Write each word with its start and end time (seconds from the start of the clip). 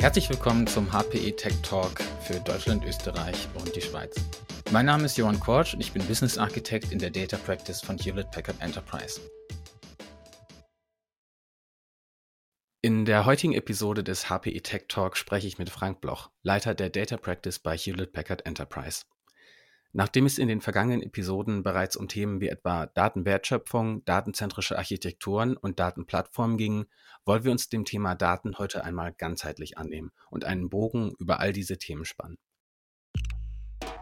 Herzlich 0.00 0.30
willkommen 0.30 0.64
zum 0.68 0.92
HPE 0.92 1.34
Tech 1.34 1.60
Talk 1.62 2.00
für 2.22 2.38
Deutschland, 2.38 2.84
Österreich 2.84 3.48
und 3.54 3.74
die 3.74 3.80
Schweiz. 3.80 4.14
Mein 4.70 4.86
Name 4.86 5.04
ist 5.06 5.18
Johann 5.18 5.40
Korsch 5.40 5.74
und 5.74 5.80
ich 5.80 5.90
bin 5.90 6.06
Business 6.06 6.38
Architect 6.38 6.92
in 6.92 7.00
der 7.00 7.10
Data 7.10 7.36
Practice 7.36 7.80
von 7.80 7.98
Hewlett 7.98 8.30
Packard 8.30 8.62
Enterprise. 8.62 9.20
In 12.80 13.06
der 13.06 13.26
heutigen 13.26 13.54
Episode 13.54 14.04
des 14.04 14.30
HPE 14.30 14.62
Tech 14.62 14.84
Talk 14.86 15.16
spreche 15.16 15.48
ich 15.48 15.58
mit 15.58 15.68
Frank 15.68 16.00
Bloch, 16.00 16.30
Leiter 16.44 16.76
der 16.76 16.90
Data 16.90 17.16
Practice 17.16 17.58
bei 17.58 17.76
Hewlett 17.76 18.12
Packard 18.12 18.46
Enterprise. 18.46 19.02
Nachdem 19.92 20.26
es 20.26 20.38
in 20.38 20.48
den 20.48 20.60
vergangenen 20.60 21.02
Episoden 21.02 21.62
bereits 21.62 21.96
um 21.96 22.08
Themen 22.08 22.40
wie 22.40 22.48
etwa 22.48 22.86
Datenwertschöpfung, 22.86 24.04
datenzentrische 24.04 24.76
Architekturen 24.76 25.56
und 25.56 25.80
Datenplattformen 25.80 26.58
ging, 26.58 26.86
wollen 27.24 27.44
wir 27.44 27.52
uns 27.52 27.70
dem 27.70 27.84
Thema 27.84 28.14
Daten 28.14 28.58
heute 28.58 28.84
einmal 28.84 29.14
ganzheitlich 29.14 29.78
annehmen 29.78 30.12
und 30.30 30.44
einen 30.44 30.68
Bogen 30.68 31.12
über 31.18 31.40
all 31.40 31.52
diese 31.52 31.78
Themen 31.78 32.04
spannen. 32.04 32.36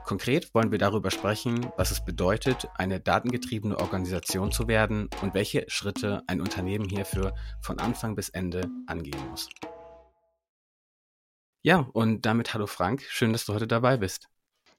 Konkret 0.04 0.54
wollen 0.54 0.70
wir 0.70 0.78
darüber 0.78 1.10
sprechen, 1.10 1.72
was 1.76 1.90
es 1.90 2.04
bedeutet, 2.04 2.68
eine 2.76 3.00
datengetriebene 3.00 3.76
Organisation 3.78 4.52
zu 4.52 4.68
werden 4.68 5.08
und 5.22 5.34
welche 5.34 5.64
Schritte 5.68 6.22
ein 6.26 6.40
Unternehmen 6.40 6.88
hierfür 6.88 7.34
von 7.60 7.78
Anfang 7.78 8.14
bis 8.14 8.28
Ende 8.28 8.68
angehen 8.86 9.28
muss. 9.30 9.48
Ja, 11.62 11.88
und 11.92 12.24
damit 12.24 12.54
hallo 12.54 12.68
Frank, 12.68 13.02
schön, 13.08 13.32
dass 13.32 13.44
du 13.46 13.54
heute 13.54 13.66
dabei 13.66 13.96
bist. 13.96 14.28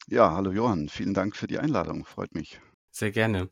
Ja, 0.09 0.31
hallo 0.31 0.53
Johann, 0.53 0.87
vielen 0.87 1.13
Dank 1.13 1.35
für 1.35 1.47
die 1.47 1.59
Einladung, 1.59 2.05
freut 2.05 2.33
mich. 2.33 2.61
Sehr 2.91 3.11
gerne. 3.11 3.49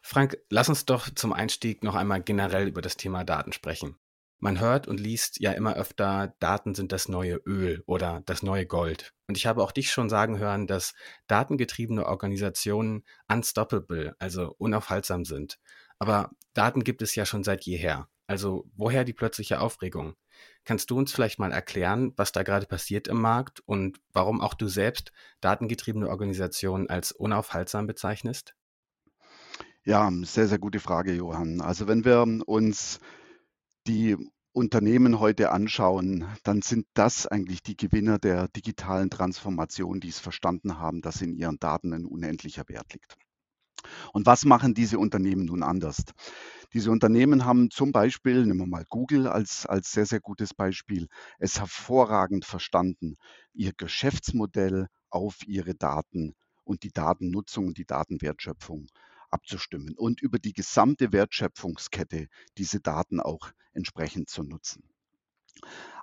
Frank, 0.00 0.38
lass 0.48 0.70
uns 0.70 0.86
doch 0.86 1.10
zum 1.14 1.34
Einstieg 1.34 1.84
noch 1.84 1.94
einmal 1.94 2.22
generell 2.22 2.68
über 2.68 2.80
das 2.80 2.96
Thema 2.96 3.22
Daten 3.22 3.52
sprechen. 3.52 3.96
Man 4.38 4.60
hört 4.60 4.88
und 4.88 4.98
liest 4.98 5.40
ja 5.40 5.52
immer 5.52 5.74
öfter, 5.74 6.34
Daten 6.40 6.74
sind 6.74 6.92
das 6.92 7.10
neue 7.10 7.36
Öl 7.44 7.82
oder 7.84 8.22
das 8.24 8.42
neue 8.42 8.64
Gold. 8.64 9.12
Und 9.28 9.36
ich 9.36 9.44
habe 9.44 9.62
auch 9.62 9.72
dich 9.72 9.90
schon 9.90 10.08
sagen 10.08 10.38
hören, 10.38 10.66
dass 10.66 10.94
datengetriebene 11.26 12.06
Organisationen 12.06 13.04
unstoppable, 13.28 14.16
also 14.18 14.54
unaufhaltsam 14.56 15.26
sind. 15.26 15.58
Aber 15.98 16.30
Daten 16.54 16.82
gibt 16.82 17.02
es 17.02 17.14
ja 17.14 17.26
schon 17.26 17.44
seit 17.44 17.66
jeher. 17.66 18.08
Also 18.26 18.70
woher 18.74 19.04
die 19.04 19.12
plötzliche 19.12 19.60
Aufregung? 19.60 20.14
Kannst 20.64 20.90
du 20.90 20.98
uns 20.98 21.12
vielleicht 21.12 21.38
mal 21.38 21.52
erklären, 21.52 22.12
was 22.16 22.32
da 22.32 22.42
gerade 22.42 22.66
passiert 22.66 23.08
im 23.08 23.20
Markt 23.20 23.60
und 23.60 24.00
warum 24.12 24.40
auch 24.40 24.54
du 24.54 24.68
selbst 24.68 25.12
datengetriebene 25.40 26.08
Organisationen 26.08 26.88
als 26.88 27.12
unaufhaltsam 27.12 27.86
bezeichnest? 27.86 28.54
Ja, 29.84 30.10
sehr, 30.22 30.46
sehr 30.46 30.58
gute 30.58 30.80
Frage, 30.80 31.12
Johann. 31.12 31.60
Also 31.60 31.88
wenn 31.88 32.04
wir 32.04 32.26
uns 32.46 33.00
die 33.86 34.16
Unternehmen 34.52 35.20
heute 35.20 35.52
anschauen, 35.52 36.26
dann 36.42 36.60
sind 36.60 36.86
das 36.94 37.26
eigentlich 37.26 37.62
die 37.62 37.76
Gewinner 37.76 38.18
der 38.18 38.48
digitalen 38.48 39.08
Transformation, 39.08 40.00
die 40.00 40.08
es 40.08 40.18
verstanden 40.18 40.78
haben, 40.78 41.02
dass 41.02 41.22
in 41.22 41.34
ihren 41.34 41.58
Daten 41.58 41.94
ein 41.94 42.04
unendlicher 42.04 42.68
Wert 42.68 42.92
liegt. 42.92 43.16
Und 44.12 44.26
was 44.26 44.44
machen 44.44 44.74
diese 44.74 44.98
Unternehmen 44.98 45.46
nun 45.46 45.62
anders? 45.62 46.02
Diese 46.72 46.90
Unternehmen 46.90 47.44
haben 47.44 47.70
zum 47.70 47.92
Beispiel, 47.92 48.46
nehmen 48.46 48.60
wir 48.60 48.66
mal 48.66 48.84
Google 48.88 49.26
als, 49.26 49.66
als 49.66 49.90
sehr, 49.92 50.06
sehr 50.06 50.20
gutes 50.20 50.54
Beispiel, 50.54 51.08
es 51.38 51.58
hervorragend 51.58 52.44
verstanden, 52.44 53.16
ihr 53.52 53.72
Geschäftsmodell 53.76 54.86
auf 55.10 55.46
ihre 55.46 55.74
Daten 55.74 56.34
und 56.64 56.84
die 56.84 56.92
Datennutzung 56.92 57.66
und 57.66 57.78
die 57.78 57.86
Datenwertschöpfung 57.86 58.86
abzustimmen 59.30 59.96
und 59.96 60.20
über 60.20 60.38
die 60.38 60.52
gesamte 60.52 61.12
Wertschöpfungskette 61.12 62.28
diese 62.58 62.80
Daten 62.80 63.20
auch 63.20 63.50
entsprechend 63.72 64.28
zu 64.28 64.42
nutzen. 64.42 64.84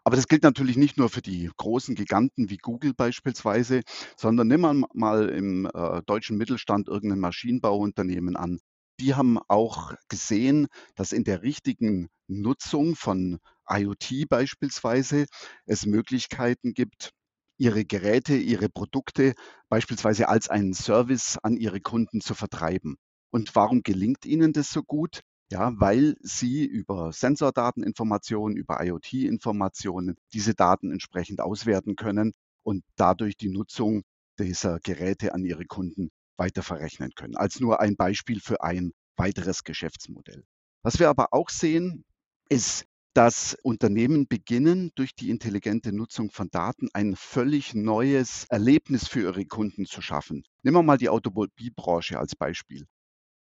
Aber 0.03 0.15
das 0.15 0.27
gilt 0.27 0.43
natürlich 0.43 0.77
nicht 0.77 0.97
nur 0.97 1.09
für 1.09 1.21
die 1.21 1.49
großen 1.57 1.95
Giganten 1.95 2.49
wie 2.49 2.57
Google 2.57 2.93
beispielsweise, 2.93 3.81
sondern 4.15 4.47
nimm 4.47 4.85
mal, 4.93 5.29
im 5.29 5.65
äh, 5.73 6.01
deutschen 6.05 6.37
Mittelstand 6.37 6.87
irgendein 6.87 7.19
Maschinenbauunternehmen 7.19 8.35
an. 8.37 8.59
Die 8.99 9.15
haben 9.15 9.37
auch 9.47 9.93
gesehen, 10.07 10.67
dass 10.95 11.11
in 11.11 11.23
der 11.23 11.43
richtigen 11.43 12.07
Nutzung 12.27 12.95
von 12.95 13.39
IoT 13.69 14.27
beispielsweise 14.29 15.25
es 15.65 15.85
Möglichkeiten 15.85 16.73
gibt, 16.73 17.11
ihre 17.57 17.85
Geräte, 17.85 18.35
ihre 18.35 18.69
Produkte 18.69 19.33
beispielsweise 19.69 20.29
als 20.29 20.47
einen 20.49 20.73
Service 20.73 21.37
an 21.43 21.57
ihre 21.57 21.81
Kunden 21.81 22.21
zu 22.21 22.33
vertreiben. 22.33 22.95
Und 23.29 23.55
warum 23.55 23.83
gelingt 23.83 24.25
ihnen 24.25 24.53
das 24.53 24.69
so 24.71 24.83
gut? 24.83 25.21
Ja, 25.49 25.71
weil 25.79 26.17
sie 26.21 26.65
über 26.65 27.13
Sensordateninformationen, 27.13 28.57
über 28.57 28.83
IoT-Informationen 28.83 30.17
diese 30.33 30.53
Daten 30.53 30.91
entsprechend 30.91 31.39
auswerten 31.39 31.95
können 31.95 32.33
und 32.63 32.83
dadurch 32.97 33.37
die 33.37 33.49
Nutzung 33.49 34.03
dieser 34.39 34.79
Geräte 34.79 35.33
an 35.33 35.45
ihre 35.45 35.65
Kunden 35.65 36.09
weiter 36.35 36.63
verrechnen 36.63 37.11
können. 37.15 37.37
Als 37.37 37.61
nur 37.61 37.79
ein 37.79 37.95
Beispiel 37.95 38.41
für 38.41 38.61
ein 38.61 38.91
weiteres 39.15 39.63
Geschäftsmodell. 39.63 40.43
Was 40.83 40.99
wir 40.99 41.09
aber 41.09 41.29
auch 41.31 41.49
sehen, 41.49 42.03
ist, 42.49 42.85
dass 43.13 43.57
Unternehmen 43.63 44.27
beginnen, 44.27 44.91
durch 44.95 45.15
die 45.15 45.29
intelligente 45.31 45.91
Nutzung 45.91 46.29
von 46.29 46.49
Daten 46.51 46.89
ein 46.93 47.15
völlig 47.15 47.73
neues 47.73 48.45
Erlebnis 48.49 49.07
für 49.07 49.21
ihre 49.21 49.45
Kunden 49.45 49.85
zu 49.85 50.01
schaffen. 50.01 50.43
Nehmen 50.61 50.77
wir 50.77 50.83
mal 50.83 50.97
die 50.97 51.09
Automobilbranche 51.09 52.19
als 52.19 52.35
Beispiel. 52.35 52.85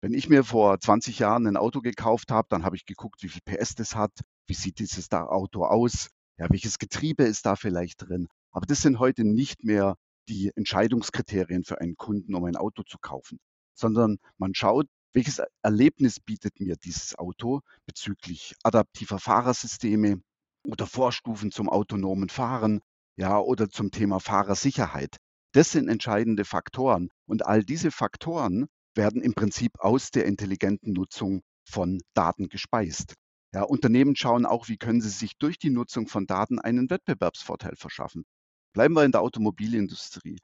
Wenn 0.05 0.13
ich 0.13 0.29
mir 0.29 0.45
vor 0.45 0.79
20 0.79 1.19
Jahren 1.19 1.47
ein 1.47 1.57
Auto 1.57 1.81
gekauft 1.81 2.31
habe, 2.31 2.47
dann 2.51 2.67
habe 2.67 2.77
ich 2.77 2.85
geguckt, 2.85 3.23
wie 3.23 3.31
viel 3.31 3.41
PS 3.41 3.75
das 3.75 3.95
hat, 3.95 4.13
wie 4.47 4.53
sieht 4.53 4.79
dieses 4.79 5.11
Auto 5.11 5.65
aus, 5.65 6.11
ja, 6.37 6.47
welches 6.51 6.79
Getriebe 6.79 7.25
ist 7.25 7.47
da 7.47 7.57
vielleicht 7.57 8.07
drin. 8.07 8.29
Aber 8.53 8.67
das 8.67 8.83
sind 8.83 8.99
heute 8.99 9.25
nicht 9.25 9.65
mehr 9.65 9.97
die 10.29 10.53
Entscheidungskriterien 10.57 11.65
für 11.65 11.81
einen 11.81 11.97
Kunden, 11.97 12.35
um 12.35 12.45
ein 12.45 12.57
Auto 12.57 12.83
zu 12.83 12.99
kaufen, 12.99 13.39
sondern 13.73 14.19
man 14.37 14.55
schaut, 14.55 14.89
welches 15.15 15.41
Erlebnis 15.63 16.21
bietet 16.21 16.61
mir 16.61 16.77
dieses 16.77 17.19
Auto 17.19 17.61
bezüglich 17.87 18.57
adaptiver 18.63 19.19
Fahrersysteme 19.19 20.21
oder 20.69 20.87
Vorstufen 20.87 21.51
zum 21.51 21.71
autonomen 21.71 22.29
Fahren, 22.29 22.83
ja, 23.17 23.39
oder 23.39 23.71
zum 23.71 23.91
Thema 23.91 24.21
Fahrersicherheit. 24.21 25.17
Das 25.53 25.73
sind 25.73 25.89
entscheidende 25.89 26.45
Faktoren. 26.45 27.09
Und 27.25 27.47
all 27.47 27.65
diese 27.65 27.91
Faktoren 27.91 28.67
werden 28.95 29.23
im 29.23 29.35
Prinzip 29.35 29.79
aus 29.81 30.11
der 30.11 30.27
intelligenten 30.27 30.93
Nutzung 30.93 31.43
von 31.65 32.01
Daten 32.15 32.49
gespeist. 32.49 33.15
Ja, 33.53 33.63
Unternehmen 33.63 34.17
schauen 34.17 34.47
auch, 34.47 34.69
wie 34.69 34.77
können 34.77 35.01
sie 35.01 35.11
sich 35.11 35.37
durch 35.39 35.59
die 35.59 35.71
Nutzung 35.71 36.09
von 36.09 36.27
Daten 36.27 36.59
einen 36.59 36.91
Wettbewerbsvorteil 36.91 37.77
verschaffen. 37.77 38.25
Bleiben 38.73 38.95
wir 38.95 39.05
in 39.05 39.13
der 39.13 39.21
Automobilindustrie. 39.21 40.39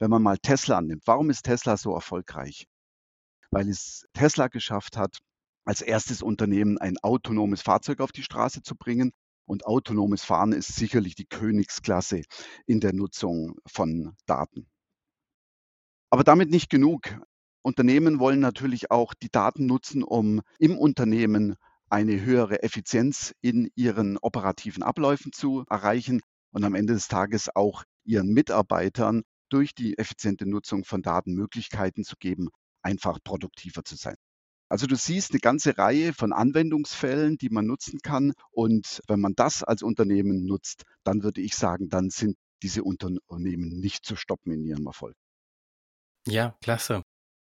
Wenn 0.00 0.10
man 0.10 0.22
mal 0.22 0.38
Tesla 0.38 0.78
annimmt, 0.78 1.02
warum 1.06 1.30
ist 1.30 1.44
Tesla 1.44 1.76
so 1.76 1.94
erfolgreich? 1.94 2.66
Weil 3.50 3.68
es 3.68 4.06
Tesla 4.12 4.48
geschafft 4.48 4.96
hat, 4.96 5.18
als 5.64 5.82
erstes 5.82 6.22
Unternehmen 6.22 6.78
ein 6.78 6.98
autonomes 6.98 7.62
Fahrzeug 7.62 8.00
auf 8.00 8.10
die 8.10 8.22
Straße 8.22 8.62
zu 8.62 8.74
bringen. 8.74 9.12
Und 9.46 9.64
autonomes 9.64 10.24
Fahren 10.24 10.52
ist 10.52 10.74
sicherlich 10.74 11.14
die 11.14 11.26
Königsklasse 11.26 12.22
in 12.66 12.80
der 12.80 12.92
Nutzung 12.92 13.56
von 13.66 14.14
Daten. 14.26 14.68
Aber 16.10 16.24
damit 16.24 16.50
nicht 16.50 16.70
genug. 16.70 17.18
Unternehmen 17.68 18.18
wollen 18.18 18.40
natürlich 18.40 18.90
auch 18.90 19.12
die 19.12 19.28
Daten 19.30 19.66
nutzen, 19.66 20.02
um 20.02 20.40
im 20.58 20.78
Unternehmen 20.78 21.54
eine 21.90 22.20
höhere 22.20 22.62
Effizienz 22.62 23.34
in 23.42 23.70
ihren 23.74 24.16
operativen 24.16 24.82
Abläufen 24.82 25.32
zu 25.32 25.64
erreichen 25.68 26.20
und 26.50 26.64
am 26.64 26.74
Ende 26.74 26.94
des 26.94 27.08
Tages 27.08 27.54
auch 27.54 27.84
ihren 28.04 28.32
Mitarbeitern 28.32 29.22
durch 29.50 29.74
die 29.74 29.98
effiziente 29.98 30.48
Nutzung 30.48 30.84
von 30.84 31.02
Daten 31.02 31.34
Möglichkeiten 31.34 32.04
zu 32.04 32.16
geben, 32.18 32.48
einfach 32.82 33.18
produktiver 33.22 33.84
zu 33.84 33.96
sein. 33.96 34.16
Also 34.70 34.86
du 34.86 34.96
siehst 34.96 35.32
eine 35.32 35.40
ganze 35.40 35.76
Reihe 35.76 36.14
von 36.14 36.32
Anwendungsfällen, 36.32 37.36
die 37.36 37.50
man 37.50 37.66
nutzen 37.66 38.00
kann. 38.02 38.32
Und 38.50 39.02
wenn 39.08 39.20
man 39.20 39.34
das 39.34 39.62
als 39.62 39.82
Unternehmen 39.82 40.46
nutzt, 40.46 40.84
dann 41.04 41.22
würde 41.22 41.42
ich 41.42 41.54
sagen, 41.54 41.90
dann 41.90 42.08
sind 42.08 42.36
diese 42.62 42.82
Unternehmen 42.82 43.78
nicht 43.78 44.06
zu 44.06 44.16
stoppen 44.16 44.52
in 44.52 44.64
ihrem 44.64 44.86
Erfolg. 44.86 45.14
Ja, 46.26 46.56
klasse. 46.60 47.02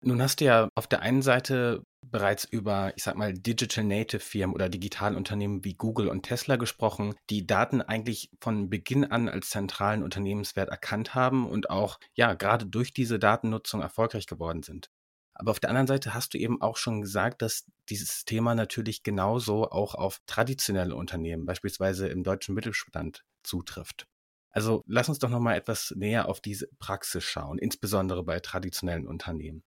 Nun 0.03 0.21
hast 0.21 0.41
du 0.41 0.45
ja 0.45 0.67
auf 0.73 0.87
der 0.87 1.01
einen 1.01 1.21
Seite 1.21 1.83
bereits 2.03 2.43
über, 2.43 2.91
ich 2.95 3.03
sag 3.03 3.15
mal, 3.15 3.33
Digital 3.33 3.83
Native 3.83 4.19
Firmen 4.19 4.55
oder 4.55 4.67
Digitalunternehmen 4.67 5.63
wie 5.63 5.75
Google 5.75 6.07
und 6.07 6.23
Tesla 6.23 6.55
gesprochen, 6.55 7.13
die 7.29 7.45
Daten 7.45 7.81
eigentlich 7.83 8.31
von 8.41 8.69
Beginn 8.69 9.05
an 9.05 9.29
als 9.29 9.51
zentralen 9.51 10.01
Unternehmenswert 10.01 10.69
erkannt 10.69 11.13
haben 11.13 11.47
und 11.47 11.69
auch, 11.69 11.99
ja, 12.15 12.33
gerade 12.33 12.65
durch 12.65 12.93
diese 12.93 13.19
Datennutzung 13.19 13.81
erfolgreich 13.81 14.25
geworden 14.25 14.63
sind. 14.63 14.89
Aber 15.35 15.51
auf 15.51 15.59
der 15.59 15.69
anderen 15.69 15.87
Seite 15.87 16.15
hast 16.15 16.33
du 16.33 16.39
eben 16.39 16.61
auch 16.61 16.77
schon 16.77 17.01
gesagt, 17.01 17.43
dass 17.43 17.65
dieses 17.89 18.25
Thema 18.25 18.55
natürlich 18.55 19.03
genauso 19.03 19.69
auch 19.69 19.93
auf 19.93 20.19
traditionelle 20.25 20.95
Unternehmen, 20.95 21.45
beispielsweise 21.45 22.07
im 22.07 22.23
deutschen 22.23 22.55
Mittelstand, 22.55 23.23
zutrifft. 23.43 24.07
Also 24.49 24.81
lass 24.87 25.09
uns 25.09 25.19
doch 25.19 25.29
nochmal 25.29 25.57
etwas 25.57 25.93
näher 25.95 26.27
auf 26.27 26.41
diese 26.41 26.67
Praxis 26.79 27.23
schauen, 27.23 27.59
insbesondere 27.59 28.23
bei 28.23 28.39
traditionellen 28.39 29.07
Unternehmen. 29.07 29.63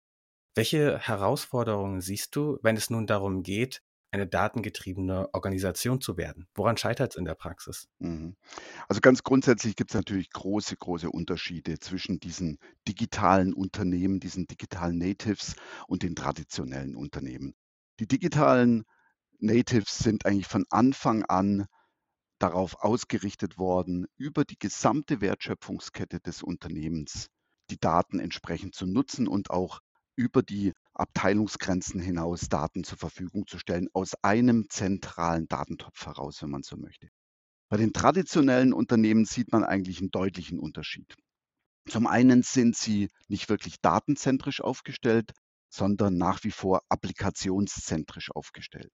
Welche 0.54 0.98
Herausforderungen 0.98 2.00
siehst 2.00 2.36
du, 2.36 2.58
wenn 2.62 2.76
es 2.76 2.90
nun 2.90 3.06
darum 3.06 3.42
geht, 3.42 3.82
eine 4.12 4.26
datengetriebene 4.28 5.28
Organisation 5.32 6.00
zu 6.00 6.16
werden? 6.16 6.46
Woran 6.54 6.76
scheitert 6.76 7.12
es 7.12 7.16
in 7.16 7.24
der 7.24 7.34
Praxis? 7.34 7.88
Mhm. 7.98 8.36
Also 8.88 9.00
ganz 9.00 9.24
grundsätzlich 9.24 9.74
gibt 9.74 9.90
es 9.90 9.94
natürlich 9.94 10.30
große, 10.30 10.76
große 10.76 11.10
Unterschiede 11.10 11.78
zwischen 11.80 12.20
diesen 12.20 12.58
digitalen 12.86 13.52
Unternehmen, 13.52 14.20
diesen 14.20 14.46
digitalen 14.46 14.98
Natives 14.98 15.56
und 15.88 16.02
den 16.04 16.14
traditionellen 16.14 16.94
Unternehmen. 16.94 17.54
Die 17.98 18.06
digitalen 18.06 18.84
Natives 19.40 19.98
sind 19.98 20.26
eigentlich 20.26 20.46
von 20.46 20.64
Anfang 20.70 21.24
an 21.24 21.66
darauf 22.38 22.82
ausgerichtet 22.82 23.58
worden, 23.58 24.06
über 24.16 24.44
die 24.44 24.58
gesamte 24.58 25.20
Wertschöpfungskette 25.20 26.20
des 26.20 26.42
Unternehmens 26.42 27.28
die 27.70 27.78
Daten 27.80 28.20
entsprechend 28.20 28.74
zu 28.74 28.86
nutzen 28.86 29.26
und 29.26 29.50
auch 29.50 29.80
über 30.16 30.42
die 30.42 30.72
Abteilungsgrenzen 30.92 32.00
hinaus 32.00 32.48
Daten 32.48 32.84
zur 32.84 32.98
Verfügung 32.98 33.46
zu 33.46 33.58
stellen, 33.58 33.88
aus 33.92 34.14
einem 34.22 34.68
zentralen 34.68 35.48
Datentopf 35.48 36.06
heraus, 36.06 36.42
wenn 36.42 36.50
man 36.50 36.62
so 36.62 36.76
möchte. 36.76 37.08
Bei 37.68 37.76
den 37.76 37.92
traditionellen 37.92 38.72
Unternehmen 38.72 39.24
sieht 39.24 39.50
man 39.50 39.64
eigentlich 39.64 40.00
einen 40.00 40.10
deutlichen 40.10 40.58
Unterschied. 40.58 41.14
Zum 41.88 42.06
einen 42.06 42.42
sind 42.42 42.76
sie 42.76 43.08
nicht 43.28 43.48
wirklich 43.48 43.80
datenzentrisch 43.80 44.60
aufgestellt, 44.60 45.32
sondern 45.68 46.16
nach 46.16 46.44
wie 46.44 46.50
vor 46.50 46.82
applikationszentrisch 46.88 48.30
aufgestellt. 48.30 48.92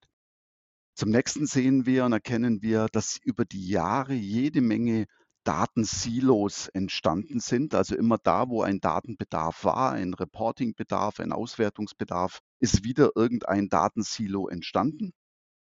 Zum 0.94 1.10
nächsten 1.10 1.46
sehen 1.46 1.86
wir 1.86 2.04
und 2.04 2.12
erkennen 2.12 2.62
wir, 2.62 2.88
dass 2.92 3.18
über 3.22 3.44
die 3.44 3.68
Jahre 3.68 4.14
jede 4.14 4.60
Menge 4.60 5.06
Datensilos 5.44 6.68
entstanden 6.68 7.40
sind. 7.40 7.74
Also 7.74 7.96
immer 7.96 8.18
da, 8.18 8.48
wo 8.48 8.62
ein 8.62 8.80
Datenbedarf 8.80 9.64
war, 9.64 9.92
ein 9.92 10.14
Reportingbedarf, 10.14 11.20
ein 11.20 11.32
Auswertungsbedarf, 11.32 12.40
ist 12.60 12.84
wieder 12.84 13.12
irgendein 13.14 13.68
Datensilo 13.68 14.48
entstanden. 14.48 15.12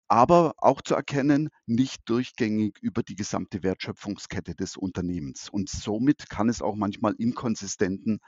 Aber 0.08 0.54
auch 0.56 0.82
zu 0.82 0.94
erkennen, 0.96 1.50
nicht 1.66 2.00
durchgängig 2.06 2.78
über 2.80 3.04
die 3.04 3.14
gesamte 3.14 3.62
Wertschöpfungskette 3.62 4.56
des 4.56 4.76
Unternehmens. 4.76 5.48
Und 5.48 5.68
somit 5.68 6.28
kann 6.28 6.48
es 6.48 6.62
auch 6.62 6.74
manchmal 6.74 7.14
Inkonsistenten, 7.14 8.18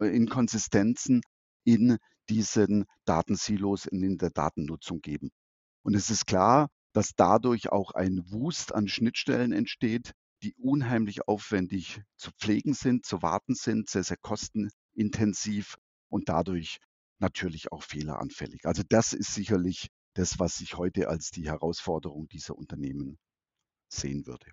äh, 0.00 0.08
Inkonsistenzen 0.08 1.22
in 1.64 1.96
diesen 2.28 2.84
Datensilos, 3.06 3.86
in 3.86 4.18
der 4.18 4.30
Datennutzung 4.30 5.00
geben. 5.00 5.30
Und 5.82 5.94
es 5.94 6.10
ist 6.10 6.26
klar, 6.26 6.68
dass 6.92 7.14
dadurch 7.16 7.72
auch 7.72 7.92
ein 7.92 8.20
Wust 8.30 8.74
an 8.74 8.88
Schnittstellen 8.88 9.52
entsteht, 9.52 10.12
die 10.42 10.54
unheimlich 10.54 11.28
aufwendig 11.28 12.02
zu 12.16 12.30
pflegen 12.32 12.74
sind, 12.74 13.04
zu 13.04 13.22
warten 13.22 13.54
sind, 13.54 13.88
sehr, 13.88 14.04
sehr 14.04 14.16
kostenintensiv 14.16 15.76
und 16.08 16.28
dadurch 16.28 16.78
natürlich 17.18 17.72
auch 17.72 17.82
fehleranfällig. 17.82 18.64
Also 18.64 18.82
das 18.88 19.12
ist 19.12 19.34
sicherlich 19.34 19.88
das, 20.14 20.38
was 20.38 20.60
ich 20.60 20.76
heute 20.76 21.08
als 21.08 21.30
die 21.30 21.46
Herausforderung 21.46 22.28
dieser 22.28 22.56
Unternehmen 22.56 23.18
sehen 23.92 24.26
würde. 24.26 24.50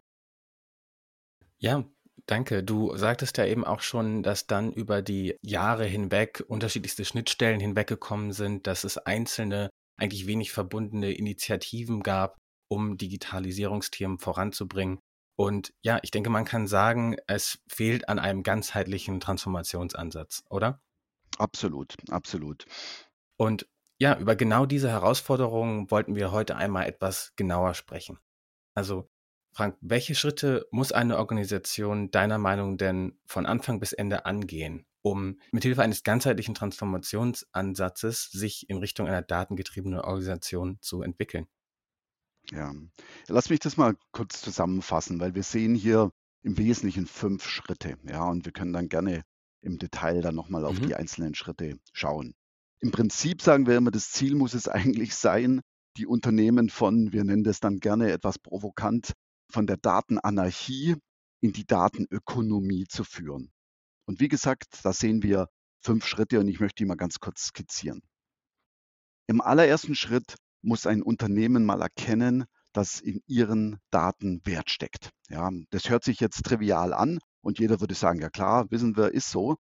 Ja, 1.60 1.90
danke. 2.26 2.64
Du 2.64 2.96
sagtest 2.96 3.38
ja 3.38 3.46
eben 3.46 3.66
auch 3.66 3.82
schon, 3.82 4.22
dass 4.22 4.48
dann 4.48 4.72
über 4.72 5.02
die 5.02 5.36
Jahre 5.42 5.86
hinweg 5.86 6.44
unterschiedlichste 6.48 7.06
Schnittstellen 7.06 7.60
hinweggekommen 7.60 8.32
sind, 8.32 8.68
dass 8.68 8.84
es 8.84 8.98
einzelne, 8.98 9.70
eigentlich 10.00 10.28
wenig 10.28 10.52
verbundene 10.52 11.14
Initiativen 11.14 12.04
gab, 12.04 12.38
um 12.70 12.98
Digitalisierungsthemen 12.98 14.20
voranzubringen. 14.20 15.00
Und 15.38 15.72
ja, 15.84 16.00
ich 16.02 16.10
denke, 16.10 16.32
man 16.32 16.46
kann 16.46 16.68
sagen, 16.68 17.16
es 17.28 17.60
fehlt 17.68 18.10
an 18.10 18.18
einem 18.18 18.42
ganzheitlichen 18.42 19.20
Transformationsansatz, 19.20 20.44
oder? 20.50 20.82
Absolut, 21.38 21.94
absolut. 22.10 22.66
Und 23.38 23.68
ja, 24.00 24.18
über 24.18 24.36
genau 24.36 24.66
diese 24.66 24.90
Herausforderungen 24.90 25.92
wollten 25.92 26.16
wir 26.16 26.32
heute 26.32 26.56
einmal 26.56 26.88
etwas 26.88 27.34
genauer 27.36 27.76
sprechen. 27.76 28.18
Also, 28.74 29.10
Frank, 29.54 29.78
welche 29.82 30.16
Schritte 30.16 30.68
muss 30.72 30.92
eine 30.92 31.18
Organisation 31.18 32.10
deiner 32.10 32.40
Meinung 32.40 32.78
denn 32.78 33.20
von 33.26 33.46
Anfang 33.46 33.80
bis 33.80 33.94
Ende 33.94 34.26
angehen, 34.26 34.88
um 35.04 35.40
mithilfe 35.52 35.84
eines 35.84 36.04
ganzheitlichen 36.04 36.56
Transformationsansatzes 36.56 38.30
sich 38.32 38.70
in 38.70 38.78
Richtung 38.78 39.08
einer 39.08 39.22
datengetriebenen 39.22 40.00
Organisation 40.00 40.80
zu 40.82 41.04
entwickeln? 41.04 41.48
Ja, 42.52 42.74
lass 43.28 43.50
mich 43.50 43.60
das 43.60 43.78
mal 43.78 43.96
kurz 44.12 44.42
zusammenfassen, 44.42 45.20
weil 45.20 45.36
wir 45.36 45.44
sehen 45.44 45.76
hier 45.76 46.12
im 46.44 46.58
Wesentlichen 46.58 47.06
fünf 47.06 47.46
Schritte, 47.46 47.98
ja, 48.04 48.24
und 48.24 48.46
wir 48.46 48.54
können 48.54 48.72
dann 48.74 48.88
gerne 48.90 49.24
im 49.62 49.78
Detail 49.80 50.22
dann 50.22 50.36
nochmal 50.36 50.66
auf 50.66 50.80
Mhm. 50.80 50.88
die 50.88 50.96
einzelnen 50.96 51.36
Schritte 51.36 51.78
schauen. 51.92 52.36
Im 52.80 52.92
Prinzip 52.92 53.42
sagen 53.42 53.66
wir 53.66 53.76
immer, 53.76 53.92
das 53.92 54.12
Ziel 54.12 54.36
muss 54.36 54.54
es 54.54 54.68
eigentlich 54.68 55.16
sein, 55.16 55.62
die 55.98 56.06
Unternehmen 56.06 56.70
von, 56.70 57.12
wir 57.12 57.24
nennen 57.24 57.44
das 57.44 57.60
dann 57.60 57.80
gerne 57.80 58.12
etwas 58.12 58.40
provokant, 58.40 59.14
von 59.52 59.66
der 59.68 59.78
Datenanarchie 59.78 60.96
in 61.42 61.54
die 61.54 61.66
Datenökonomie 61.66 62.86
zu 62.88 63.04
führen. 63.04 63.52
Und 64.06 64.20
wie 64.20 64.28
gesagt, 64.28 64.80
da 64.84 64.94
sehen 64.94 65.24
wir 65.24 65.50
fünf 65.82 66.06
Schritte 66.06 66.40
und 66.40 66.48
ich 66.48 66.60
möchte 66.60 66.84
die 66.84 66.86
mal 66.86 66.96
ganz 66.96 67.20
kurz 67.20 67.48
skizzieren. 67.48 68.02
Im 69.28 69.42
allerersten 69.42 69.96
Schritt 69.96 70.36
muss 70.62 70.88
ein 70.88 71.02
Unternehmen 71.02 71.66
mal 71.66 71.82
erkennen, 71.82 72.46
dass 72.74 73.00
in 73.00 73.22
ihren 73.28 73.80
Daten 73.92 74.42
Wert 74.46 74.70
steckt. 74.70 75.12
Ja, 75.30 75.50
das 75.72 75.90
hört 75.90 76.04
sich 76.04 76.20
jetzt 76.20 76.44
trivial 76.44 76.94
an 76.94 77.20
und 77.42 77.60
jeder 77.60 77.80
würde 77.80 77.96
sagen, 77.96 78.22
ja 78.22 78.30
klar, 78.30 78.70
wissen 78.70 78.96
wir, 78.96 79.14
ist 79.14 79.30
so. 79.32 79.58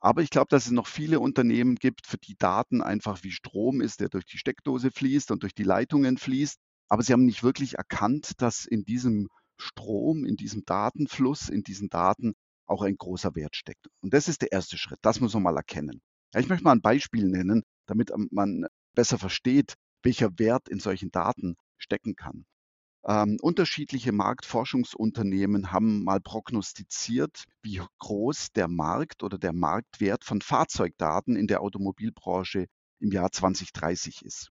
Aber 0.00 0.22
ich 0.22 0.30
glaube, 0.30 0.48
dass 0.50 0.66
es 0.66 0.70
noch 0.70 0.86
viele 0.86 1.18
Unternehmen 1.18 1.74
gibt, 1.74 2.06
für 2.06 2.18
die 2.18 2.36
Daten 2.36 2.82
einfach 2.82 3.24
wie 3.24 3.32
Strom 3.32 3.80
ist, 3.80 4.00
der 4.00 4.08
durch 4.08 4.26
die 4.26 4.38
Steckdose 4.38 4.90
fließt 4.90 5.30
und 5.30 5.42
durch 5.42 5.54
die 5.54 5.64
Leitungen 5.64 6.18
fließt. 6.18 6.58
Aber 6.88 7.02
sie 7.02 7.12
haben 7.12 7.24
nicht 7.24 7.42
wirklich 7.42 7.74
erkannt, 7.74 8.32
dass 8.38 8.64
in 8.64 8.84
diesem 8.84 9.28
Strom, 9.56 10.24
in 10.24 10.36
diesem 10.36 10.64
Datenfluss, 10.64 11.48
in 11.48 11.62
diesen 11.62 11.88
Daten 11.88 12.34
auch 12.66 12.82
ein 12.82 12.96
großer 12.96 13.34
Wert 13.34 13.56
steckt. 13.56 13.88
Und 14.00 14.14
das 14.14 14.28
ist 14.28 14.42
der 14.42 14.52
erste 14.52 14.78
Schritt. 14.78 14.98
Das 15.02 15.20
muss 15.20 15.34
man 15.34 15.42
mal 15.42 15.56
erkennen. 15.56 16.00
Ja, 16.32 16.40
ich 16.40 16.48
möchte 16.48 16.64
mal 16.64 16.72
ein 16.72 16.82
Beispiel 16.82 17.26
nennen, 17.26 17.62
damit 17.86 18.12
man 18.30 18.66
besser 18.94 19.18
versteht, 19.18 19.74
welcher 20.02 20.38
Wert 20.38 20.68
in 20.68 20.80
solchen 20.80 21.10
Daten 21.10 21.56
stecken 21.76 22.16
kann. 22.16 22.46
Ähm, 23.06 23.38
unterschiedliche 23.40 24.12
Marktforschungsunternehmen 24.12 25.72
haben 25.72 26.04
mal 26.04 26.20
prognostiziert, 26.20 27.44
wie 27.62 27.80
groß 28.00 28.52
der 28.52 28.68
Markt 28.68 29.22
oder 29.22 29.38
der 29.38 29.52
Marktwert 29.52 30.24
von 30.24 30.40
Fahrzeugdaten 30.40 31.36
in 31.36 31.46
der 31.46 31.62
Automobilbranche 31.62 32.66
im 33.00 33.12
Jahr 33.12 33.30
2030 33.30 34.24
ist. 34.24 34.50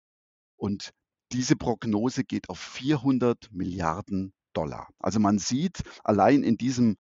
Und 0.55 0.91
diese 1.31 1.55
Prognose 1.55 2.23
geht 2.23 2.49
auf 2.49 2.59
400 2.59 3.51
Milliarden 3.51 4.33
Dollar. 4.53 4.89
Also 4.99 5.19
man 5.19 5.37
sieht 5.37 5.83
allein 6.03 6.43
in 6.43 6.57
diesem 6.57 6.97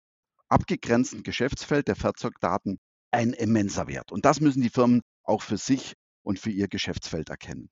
abgegrenzten 0.48 1.22
Geschäftsfeld 1.22 1.88
der 1.88 1.96
Fahrzeugdaten 1.96 2.78
ein 3.10 3.32
immenser 3.32 3.86
Wert. 3.86 4.12
Und 4.12 4.24
das 4.24 4.40
müssen 4.40 4.60
die 4.60 4.70
Firmen 4.70 5.02
auch 5.22 5.42
für 5.42 5.56
sich 5.56 5.94
und 6.22 6.38
für 6.38 6.50
ihr 6.50 6.68
Geschäftsfeld 6.68 7.30
erkennen. 7.30 7.70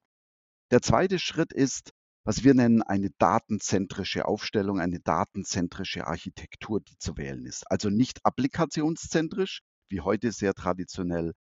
Der 0.72 0.82
zweite 0.82 1.20
Schritt 1.20 1.52
ist, 1.52 1.92
was 2.24 2.42
wir 2.42 2.52
nennen 2.52 2.82
eine 2.82 3.10
datenzentrische 3.18 4.26
Aufstellung, 4.26 4.80
eine 4.80 4.98
datenzentrische 4.98 6.08
Architektur, 6.08 6.80
die 6.80 6.98
zu 6.98 7.16
wählen 7.16 7.46
ist. 7.46 7.70
Also 7.70 7.88
nicht 7.88 8.18
applikationszentrisch, 8.24 9.60
wie 9.88 10.00
heute 10.00 10.32
sehr 10.32 10.54
traditionell 10.54 11.34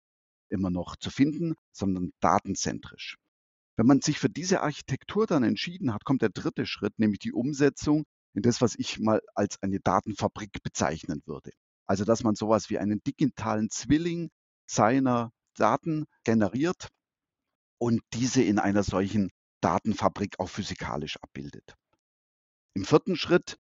immer 0.50 0.70
noch 0.70 0.98
zu 0.98 1.10
finden, 1.10 1.54
sondern 1.72 2.12
datenzentrisch. 2.20 3.16
Wenn 3.78 3.88
man 3.88 4.02
sich 4.02 4.20
für 4.20 4.30
diese 4.30 4.60
Architektur 4.62 5.26
dann 5.26 5.44
entschieden 5.44 5.94
hat, 5.94 6.04
kommt 6.04 6.22
der 6.22 6.30
dritte 6.30 6.66
Schritt, 6.66 7.00
nämlich 7.00 7.20
die 7.20 7.32
Umsetzung 7.32 8.04
in 8.34 8.42
das, 8.42 8.60
was 8.60 8.76
ich 8.76 9.00
mal 9.00 9.22
als 9.36 9.62
eine 9.64 9.80
Datenfabrik 9.80 10.62
bezeichnen 10.64 11.22
würde. 11.26 11.52
Also, 11.86 12.04
dass 12.04 12.24
man 12.24 12.36
sowas 12.36 12.70
wie 12.70 12.78
einen 12.78 13.02
digitalen 13.04 13.70
Zwilling 13.70 14.32
seiner 14.66 15.32
Daten 15.56 16.06
generiert 16.26 16.90
und 17.84 18.00
diese 18.14 18.42
in 18.42 18.60
einer 18.60 18.82
solchen 18.82 19.30
Datenfabrik 19.60 20.40
auch 20.40 20.48
physikalisch 20.48 21.18
abbildet. 21.22 21.76
Im 22.76 22.86
vierten 22.86 23.18
Schritt 23.18 23.58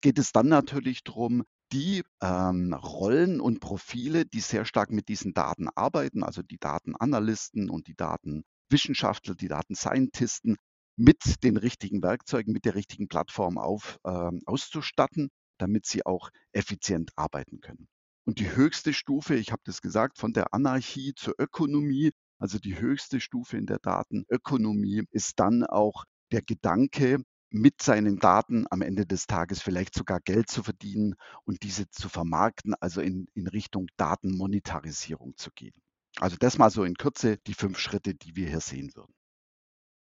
geht 0.00 0.18
es 0.18 0.32
dann 0.32 0.48
natürlich 0.48 1.04
darum, 1.04 1.44
die 1.72 2.02
ähm, 2.22 2.72
Rollen 2.72 3.38
und 3.38 3.60
Profile, 3.60 4.24
die 4.24 4.40
sehr 4.40 4.64
stark 4.64 4.90
mit 4.90 5.08
diesen 5.08 5.34
Daten 5.34 5.68
arbeiten, 5.68 6.22
also 6.22 6.40
die 6.40 6.56
Datenanalysten 6.56 7.68
und 7.68 7.86
die 7.86 7.94
Datenwissenschaftler, 7.94 9.34
die 9.34 9.48
Datenscientisten, 9.48 10.56
mit 10.98 11.44
den 11.44 11.58
richtigen 11.58 12.02
Werkzeugen, 12.02 12.54
mit 12.54 12.64
der 12.64 12.76
richtigen 12.76 13.08
Plattform 13.08 13.58
auf, 13.58 13.98
äh, 14.04 14.30
auszustatten, 14.46 15.28
damit 15.58 15.84
sie 15.84 16.06
auch 16.06 16.30
effizient 16.52 17.10
arbeiten 17.14 17.60
können. 17.60 17.88
Und 18.24 18.40
die 18.40 18.56
höchste 18.56 18.94
Stufe, 18.94 19.34
ich 19.34 19.52
habe 19.52 19.62
das 19.66 19.82
gesagt, 19.82 20.16
von 20.16 20.32
der 20.32 20.54
Anarchie 20.54 21.12
zur 21.14 21.34
Ökonomie, 21.38 22.12
also 22.38 22.58
die 22.58 22.78
höchste 22.78 23.20
Stufe 23.20 23.56
in 23.56 23.66
der 23.66 23.78
Datenökonomie, 23.78 25.04
ist 25.10 25.38
dann 25.40 25.64
auch 25.64 26.04
der 26.32 26.42
Gedanke, 26.42 27.18
mit 27.50 27.80
seinen 27.80 28.18
Daten 28.18 28.66
am 28.70 28.82
Ende 28.82 29.06
des 29.06 29.26
Tages 29.26 29.62
vielleicht 29.62 29.94
sogar 29.94 30.20
Geld 30.20 30.50
zu 30.50 30.62
verdienen 30.62 31.14
und 31.44 31.62
diese 31.62 31.88
zu 31.88 32.08
vermarkten, 32.08 32.74
also 32.80 33.00
in, 33.00 33.28
in 33.34 33.46
Richtung 33.46 33.86
Datenmonetarisierung 33.96 35.36
zu 35.36 35.50
gehen. 35.54 35.74
Also 36.18 36.36
das 36.38 36.58
mal 36.58 36.70
so 36.70 36.84
in 36.84 36.94
Kürze 36.94 37.38
die 37.46 37.54
fünf 37.54 37.78
Schritte, 37.78 38.14
die 38.14 38.36
wir 38.36 38.48
hier 38.48 38.60
sehen 38.60 38.90
würden. 38.94 39.14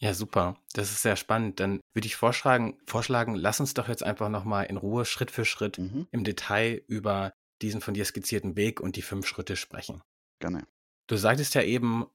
Ja, 0.01 0.15
super. 0.15 0.57
Das 0.75 0.93
ist 0.93 1.03
sehr 1.03 1.17
spannend. 1.17 1.59
Dann 1.61 1.81
würde 1.95 2.07
ich 2.07 2.17
vorschlagen, 2.17 2.79
vorschlagen, 2.87 3.35
lass 3.35 3.59
uns 3.61 3.75
doch 3.75 3.89
jetzt 3.89 4.03
einfach 4.05 4.29
nochmal 4.29 4.67
in 4.67 4.77
Ruhe 4.77 5.05
Schritt 5.05 5.31
für 5.31 5.45
Schritt 5.45 5.79
Mhm, 5.79 6.07
im 6.13 6.25
Detail 6.25 6.83
über 6.87 7.33
diesen 7.63 7.81
von 7.81 7.95
dir 7.95 8.05
skizzierten 8.05 8.55
Weg 8.57 8.81
und 8.81 8.95
die 8.97 9.03
fünf 9.03 9.27
Schritte 9.27 9.57
sprechen. 9.57 10.03
gerne. 10.41 10.67
Du 11.09 11.17
sagtest 11.17 11.55
ja 11.55 11.63
eben, 11.63 12.07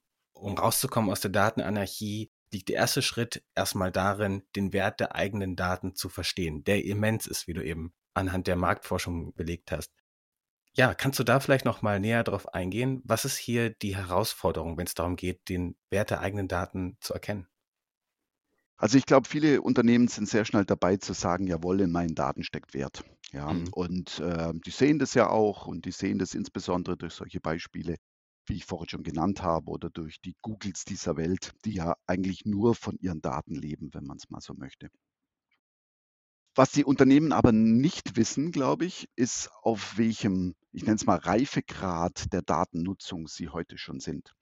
um 0.43 0.57
rauszukommen 0.57 1.11
aus 1.11 1.21
der 1.21 1.31
Datenanarchie, 1.31 2.31
liegt 2.51 2.69
der 2.69 2.75
erste 2.77 3.01
Schritt 3.01 3.43
erstmal 3.55 3.91
darin, 3.91 4.43
den 4.55 4.73
Wert 4.73 4.99
der 4.99 5.15
eigenen 5.15 5.55
Daten 5.55 5.95
zu 5.95 6.09
verstehen, 6.09 6.63
der 6.63 6.85
immens 6.85 7.25
ist, 7.27 7.47
wie 7.47 7.53
du 7.53 7.63
eben 7.65 7.93
anhand 8.13 8.47
der 8.47 8.55
Marktforschung 8.55 9.33
belegt 9.35 9.71
hast. 9.71 9.91
Ja, 10.75 10.93
kannst 10.93 11.19
du 11.19 11.23
da 11.23 11.39
vielleicht 11.39 11.65
noch 11.65 11.81
mal 11.81 11.99
näher 11.99 12.23
drauf 12.23 12.53
eingehen? 12.53 13.01
Was 13.05 13.25
ist 13.25 13.37
hier 13.37 13.71
die 13.71 13.95
Herausforderung, 13.95 14.77
wenn 14.77 14.87
es 14.87 14.93
darum 14.95 15.15
geht, 15.15 15.49
den 15.49 15.77
Wert 15.89 16.11
der 16.11 16.21
eigenen 16.21 16.47
Daten 16.47 16.97
zu 17.01 17.13
erkennen? 17.13 17.47
Also, 18.77 18.97
ich 18.97 19.05
glaube, 19.05 19.27
viele 19.27 19.61
Unternehmen 19.61 20.07
sind 20.07 20.27
sehr 20.29 20.45
schnell 20.45 20.65
dabei 20.65 20.97
zu 20.97 21.13
sagen: 21.13 21.47
„Jawohl, 21.47 21.81
in 21.81 21.91
meinen 21.91 22.13
Daten 22.15 22.43
steckt 22.43 22.73
Wert.“ 22.73 23.03
Ja, 23.31 23.49
Mhm. 23.49 23.71
und, 23.71 24.21
ähm, 24.23 24.61
die 24.61 24.69
sehen 24.71 24.99
das 24.99 25.13
ja 25.15 25.29
auch 25.29 25.65
und 25.67 25.85
die 25.85 25.91
sehen 25.91 26.19
das 26.19 26.33
insbesondere 26.35 26.97
durch 26.97 27.13
solche 27.13 27.39
Beispiele, 27.39 27.95
wie 28.45 28.55
ich 28.55 28.65
vorhin 28.65 28.89
schon 28.89 29.03
genannt 29.03 29.41
habe 29.41 29.69
oder 29.71 29.89
durch 29.89 30.21
die 30.21 30.35
Googles 30.41 30.85
dieser 30.85 31.17
Welt, 31.17 31.53
die 31.65 31.73
ja 31.73 31.95
eigentlich 32.07 32.45
nur 32.45 32.75
von 32.75 32.97
ihren 32.99 33.21
Daten 33.21 33.55
leben, 33.55 33.93
wenn 33.93 34.05
man 34.05 34.17
es 34.17 34.29
mal 34.29 34.41
so 34.41 34.53
möchte. 34.53 34.89
Was 36.55 36.71
die 36.71 36.85
Unternehmen 36.85 37.31
aber 37.31 37.51
nicht 37.51 38.15
wissen, 38.15 38.51
glaube 38.51 38.85
ich, 38.85 39.09
ist, 39.15 39.49
auf 39.63 39.97
welchem, 39.97 40.53
ich 40.71 40.83
nenne 40.83 40.95
es 40.95 41.05
mal 41.05 41.17
Reifegrad 41.17 42.31
der 42.31 42.43
Datennutzung 42.43 43.27
sie 43.27 43.49
heute 43.49 43.77
schon 43.79 43.99
sind. 43.99 44.33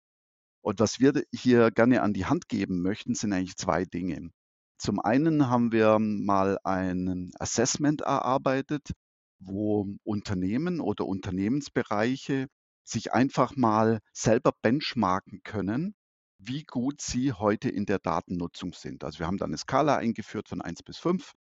Und 0.61 0.79
was 0.79 0.99
wir 0.99 1.23
hier 1.33 1.71
gerne 1.71 2.01
an 2.01 2.13
die 2.13 2.25
Hand 2.25 2.49
geben 2.49 2.81
möchten, 2.81 3.15
sind 3.15 3.31
eigentlich 3.31 3.55
2 3.55 3.85
Dinge. 3.85 4.29
Zum 4.77 4.99
einen 4.99 5.47
haben 5.49 5.71
wir 5.71 5.99
mal 5.99 6.59
ein 6.63 7.31
Assessment 7.39 8.01
erarbeitet, 8.01 8.91
wo 9.39 9.87
Unternehmen 10.03 10.81
oder 10.81 11.05
Unternehmensbereiche 11.05 12.47
sich 12.91 13.13
einfach 13.13 13.55
mal 13.57 13.99
selber 14.13 14.53
benchmarken 14.61 15.41
können, 15.43 15.95
wie 16.39 16.63
gut 16.63 17.01
sie 17.01 17.33
heute 17.33 17.69
in 17.69 17.85
der 17.87 17.99
Datennutzung 17.99 18.73
sind. 18.73 19.03
Also, 19.05 19.19
wir 19.19 19.27
haben 19.27 19.37
da 19.39 19.47
'ne 19.47 19.57
Skala 19.57 19.97
eingeführt 19.97 20.49
von 20.49 20.61
eins 20.61 20.83
bis 20.83 20.97
5 20.99 21.33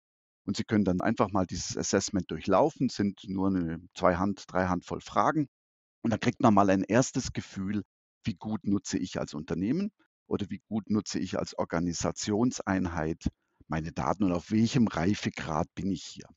und 0.45 0.57
Sie 0.57 0.63
können 0.65 0.85
dann 0.85 1.01
einfach 1.01 1.31
mal 1.31 1.45
dieses 1.47 1.77
Assessment 1.77 2.31
durchlaufen, 2.31 2.89
sind 2.89 3.21
nur 3.27 3.51
'ne 3.51 3.81
2 3.95 4.17
Hand 4.17 4.45
3 4.47 4.67
Handvoll 4.67 5.01
Fragen 5.01 5.47
und 6.03 6.11
dann 6.11 6.19
kriegt 6.21 6.41
man 6.41 6.53
mal 6.55 6.69
ein 6.71 6.83
erstes 6.83 7.33
Gefühl, 7.33 7.83
wie 8.25 8.35
gut 8.35 8.65
nutze 8.65 8.97
ich 8.99 9.19
als 9.19 9.33
Unternehmen 9.35 9.91
oder 10.27 10.47
wie 10.49 10.61
gut 10.69 10.89
nutze 10.91 11.19
ich 11.19 11.39
als 11.39 11.57
Organisationseinheit 11.57 13.29
meine 13.69 13.91
Daten 13.93 14.23
und 14.25 14.33
auf 14.33 14.51
welchem 14.51 14.87
Reifegrad 14.87 15.67
bin 15.75 15.91
ich 15.91 16.03
hier. 16.05 16.27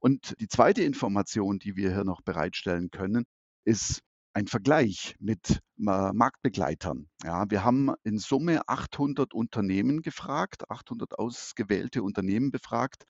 Und 0.00 0.34
die 0.40 0.48
zweite 0.48 0.82
Information, 0.84 1.58
die 1.60 1.76
wir 1.76 1.92
hier 1.94 2.04
noch 2.04 2.22
bereitstellen 2.22 2.90
können, 2.90 3.24
ist 3.64 4.00
ein 4.36 4.48
Vergleich 4.48 5.16
mit 5.18 5.60
Ma 5.78 6.12
Marktbegleitern. 6.12 7.08
Ja, 7.24 7.50
wir 7.50 7.64
haben 7.64 7.94
in 8.02 8.18
Summe 8.18 8.68
800 8.68 9.32
Unternehmen 9.32 10.02
gefragt, 10.02 10.70
800 10.70 11.18
ausgewählte 11.18 12.02
Unternehmen 12.02 12.50
befragt, 12.50 13.04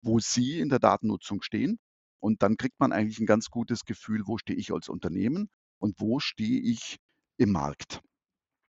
wo 0.00 0.20
sie 0.20 0.58
in 0.58 0.70
der 0.70 0.78
Datennutzung 0.78 1.42
stehen. 1.42 1.78
Und 2.18 2.42
dann 2.42 2.56
kriegt 2.56 2.80
man 2.80 2.92
eigentlich 2.92 3.20
ein 3.20 3.26
ganz 3.26 3.50
gutes 3.50 3.84
Gefühl, 3.84 4.22
wo 4.24 4.38
stehe 4.38 4.58
ich 4.58 4.72
als 4.72 4.88
Unternehmen 4.88 5.50
und 5.80 6.00
wo 6.00 6.18
stehe 6.18 6.58
ich 6.62 6.96
im 7.36 7.52
Markt. 7.52 8.00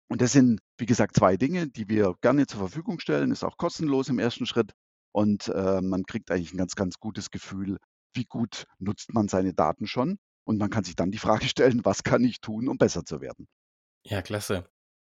Und 0.09 0.23
das 0.23 0.33
sind, 0.33 0.61
wie 0.79 0.87
gesagt, 0.87 1.15
2 1.15 1.37
Dinge, 1.37 1.69
die 1.69 1.91
wir 1.91 2.15
gerne 2.23 2.47
zur 2.47 2.61
Verfügung 2.61 3.01
stellen, 3.01 3.33
ist 3.33 3.45
auch 3.45 3.59
kostenlos 3.59 4.09
im 4.09 4.19
ersten 4.19 4.47
Schritt 4.47 4.73
und, 5.13 5.49
äh, 5.49 5.83
man 5.83 6.05
kriegt 6.05 6.31
eigentlich 6.31 6.55
ein 6.55 6.59
ganz, 6.59 6.75
ganz 6.75 7.01
gutes 7.01 7.31
Gefühl, 7.31 7.77
wie 8.15 8.25
gut 8.25 8.65
nutzt 8.79 9.13
man 9.13 9.29
seine 9.29 9.53
Daten 9.53 9.87
schon 9.87 10.19
und 10.49 10.59
man 10.59 10.71
kann 10.71 10.85
sich 10.85 10.97
dann 10.97 11.11
die 11.11 11.19
Frage 11.19 11.47
stellen: 11.49 11.85
„Was 11.85 12.03
kann 12.03 12.25
ich 12.25 12.41
tun, 12.41 12.69
um 12.69 12.79
besser 12.79 13.05
zu 13.05 13.21
werden?“ 13.21 13.47
Ja, 14.05 14.23
klasse. 14.23 14.65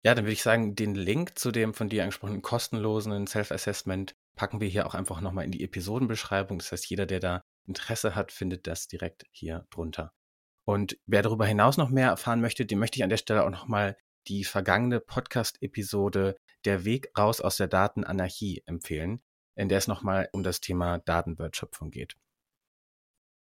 Ja, 0.04 0.14
dann 0.14 0.24
würde 0.24 0.32
ich 0.32 0.42
sagen, 0.42 0.74
den 0.74 0.94
Link 0.94 1.38
zu 1.38 1.52
dem 1.52 1.74
von 1.74 1.88
dir 1.88 2.02
angesprochenen 2.02 2.42
kostenlosen 2.42 3.26
Self-Assessment 3.26 4.14
packen 4.36 4.60
wir 4.60 4.68
hier 4.68 4.86
auch 4.86 4.94
einfach 4.94 5.20
noch 5.20 5.32
mal 5.32 5.44
in 5.44 5.52
die 5.52 5.62
Episodenbeschreibung. 5.62 6.58
Das 6.58 6.72
heißt, 6.72 6.90
jeder, 6.90 7.06
der 7.06 7.20
da 7.20 7.42
Interesse 7.66 8.14
hat, 8.14 8.32
findet 8.32 8.66
das 8.66 8.88
direkt 8.88 9.24
hier 9.30 9.66
drunter. 9.70 10.12
Und 10.66 10.98
wer 11.06 11.22
darüber 11.22 11.46
hinaus 11.46 11.76
noch 11.76 11.88
mehr 11.88 12.08
erfahren 12.08 12.40
möchte, 12.40 12.66
dem 12.66 12.80
möchte 12.80 12.98
ich 12.98 13.04
an 13.04 13.10
der 13.10 13.16
Stelle 13.16 13.44
auch 13.44 13.50
noch 13.50 13.68
mal 13.68 13.96
die 14.28 14.44
vergangene 14.44 15.00
Podcast-Episode 15.00 16.36
Der 16.64 16.84
Weg 16.84 17.10
raus 17.16 17.40
aus 17.40 17.56
der 17.56 17.68
Datenanarchie 17.68 18.62
empfehlen, 18.66 19.22
in 19.56 19.68
der 19.68 19.78
es 19.78 19.88
noch 19.88 20.02
mal 20.02 20.28
um 20.32 20.42
das 20.42 20.60
Thema 20.60 20.98
Datenwertschöpfung 20.98 21.90
geht. 21.90 22.16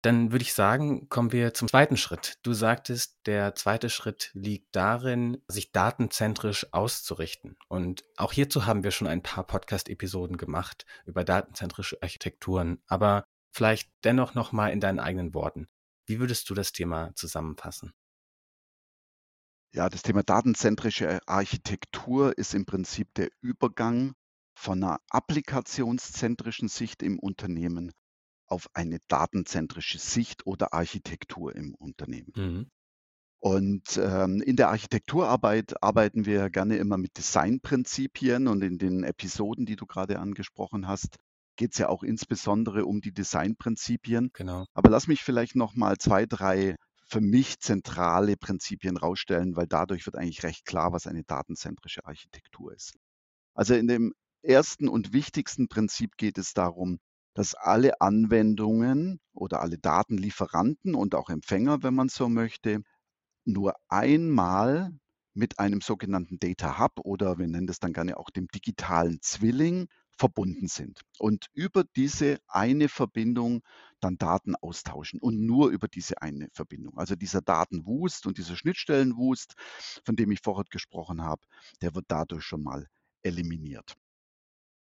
Dann 0.02 0.32
würde 0.32 0.42
ich 0.42 0.54
sagen, 0.54 1.10
kommen 1.10 1.30
wir 1.30 1.52
zum 1.52 1.68
zweiten 1.68 1.98
Schritt. 1.98 2.38
Du 2.42 2.54
sagtest, 2.54 3.18
der 3.26 3.54
zweite 3.54 3.90
Schritt 3.90 4.30
liegt 4.32 4.74
darin, 4.74 5.42
sich 5.46 5.72
datenzentrisch 5.72 6.72
auszurichten. 6.72 7.58
Und 7.68 8.04
auch 8.16 8.32
hierzu 8.32 8.64
haben 8.64 8.82
wir 8.82 8.92
schon 8.92 9.08
ein 9.08 9.22
paar 9.22 9.46
Podcast-Episoden 9.46 10.38
gemacht 10.38 10.86
über 11.04 11.22
datenzentrische 11.22 11.98
Architekturen. 12.00 12.82
Aber 12.86 13.24
vielleicht 13.52 13.90
dennoch 14.02 14.34
noch 14.34 14.52
mal 14.52 14.68
in 14.68 14.80
deinen 14.80 15.00
eigenen 15.00 15.34
Worten. 15.34 15.68
Wie 16.06 16.18
würdest 16.18 16.48
du 16.48 16.54
das 16.54 16.72
Thema 16.72 17.12
zusammenfassen? 17.14 17.92
Ja, 19.72 19.90
das 19.90 20.02
Thema 20.02 20.22
datenzentrische 20.22 21.20
Architektur 21.26 22.36
ist 22.38 22.54
im 22.54 22.64
Prinzip 22.64 23.12
der 23.14 23.28
Übergang 23.42 24.14
von 24.54 24.82
einer 24.82 25.00
applikationszentrischen 25.10 26.68
Sicht 26.68 27.02
im 27.02 27.18
Unternehmen 27.18 27.92
auf 28.50 28.68
eine 28.74 28.98
datenzentrische 29.08 29.98
Sicht 29.98 30.46
oder 30.46 30.74
Architektur 30.74 31.54
im 31.54 31.74
Unternehmen. 31.74 32.32
Mhm. 32.36 32.70
Und, 33.42 33.96
ähm, 33.96 34.42
in 34.42 34.56
der 34.56 34.68
Architekturarbeit 34.68 35.82
arbeiten 35.82 36.26
wir 36.26 36.50
gerne 36.50 36.76
immer 36.76 36.98
mit 36.98 37.16
Designprinzipien 37.16 38.48
und 38.48 38.62
in 38.62 38.76
den 38.76 39.02
Episoden, 39.02 39.64
die 39.64 39.76
du 39.76 39.86
gerade 39.86 40.18
angesprochen 40.18 40.86
hast, 40.86 41.16
geht 41.56 41.72
es 41.72 41.78
ja 41.78 41.88
auch 41.88 42.02
insbesondere 42.02 42.84
um 42.84 43.00
die 43.00 43.12
Designprinzipien. 43.12 44.30
Genau. 44.34 44.66
Aber 44.74 44.90
lass 44.90 45.06
mich 45.06 45.22
vielleicht 45.22 45.56
noch 45.56 45.74
mal 45.74 45.96
2, 45.96 46.26
3 46.26 46.76
für 47.06 47.20
mich 47.20 47.58
zentrale 47.60 48.36
Prinzipien 48.36 48.96
rausstellen, 48.96 49.56
weil 49.56 49.66
dadurch 49.66 50.06
wird 50.06 50.16
eigentlich 50.16 50.42
recht 50.42 50.64
klar, 50.64 50.92
was 50.92 51.06
eine 51.06 51.24
datenzentrische 51.24 52.04
Architektur 52.04 52.72
ist. 52.72 52.94
Also, 53.54 53.74
in 53.74 53.88
dem 53.88 54.12
ersten 54.42 54.88
und 54.88 55.12
wichtigsten 55.12 55.68
Prinzip 55.68 56.16
geht 56.16 56.38
es 56.38 56.52
darum, 56.54 56.98
dass 57.34 57.54
alle 57.54 58.00
Anwendungen 58.00 59.20
oder 59.32 59.60
alle 59.60 59.78
Datenlieferanten 59.78 60.94
und 60.94 61.14
auch 61.14 61.30
Empfänger, 61.30 61.82
wenn 61.82 61.94
man 61.94 62.08
so 62.08 62.28
möchte, 62.28 62.82
nur 63.44 63.74
einmal 63.88 64.92
mit 65.34 65.58
einem 65.58 65.80
sogenannten 65.80 66.38
Data 66.38 66.78
Hub 66.78 67.00
oder 67.04 67.38
wir 67.38 67.46
nennen 67.46 67.66
das 67.66 67.78
dann 67.78 67.92
gerne 67.92 68.16
auch 68.16 68.30
dem 68.30 68.48
digitalen 68.48 69.20
Zwilling 69.22 69.88
verbunden 70.18 70.68
sind 70.68 71.00
und 71.18 71.46
über 71.54 71.82
diese 71.96 72.40
eine 72.46 72.90
Verbindung 72.90 73.62
dann 74.00 74.18
Daten 74.18 74.54
austauschen 74.54 75.18
und 75.18 75.40
nur 75.40 75.70
über 75.70 75.88
diese 75.88 76.20
eine 76.20 76.48
Verbindung. 76.52 76.98
Also 76.98 77.16
dieser 77.16 77.40
Datenwust 77.40 78.26
und 78.26 78.36
dieser 78.36 78.54
Schnittstellenwust, 78.54 79.54
von 80.04 80.16
dem 80.16 80.30
ich 80.30 80.40
vorher 80.42 80.64
gesprochen 80.68 81.22
habe, 81.22 81.40
der 81.80 81.94
wird 81.94 82.04
dadurch 82.08 82.44
schon 82.44 82.62
mal 82.62 82.86
eliminiert. 83.22 83.96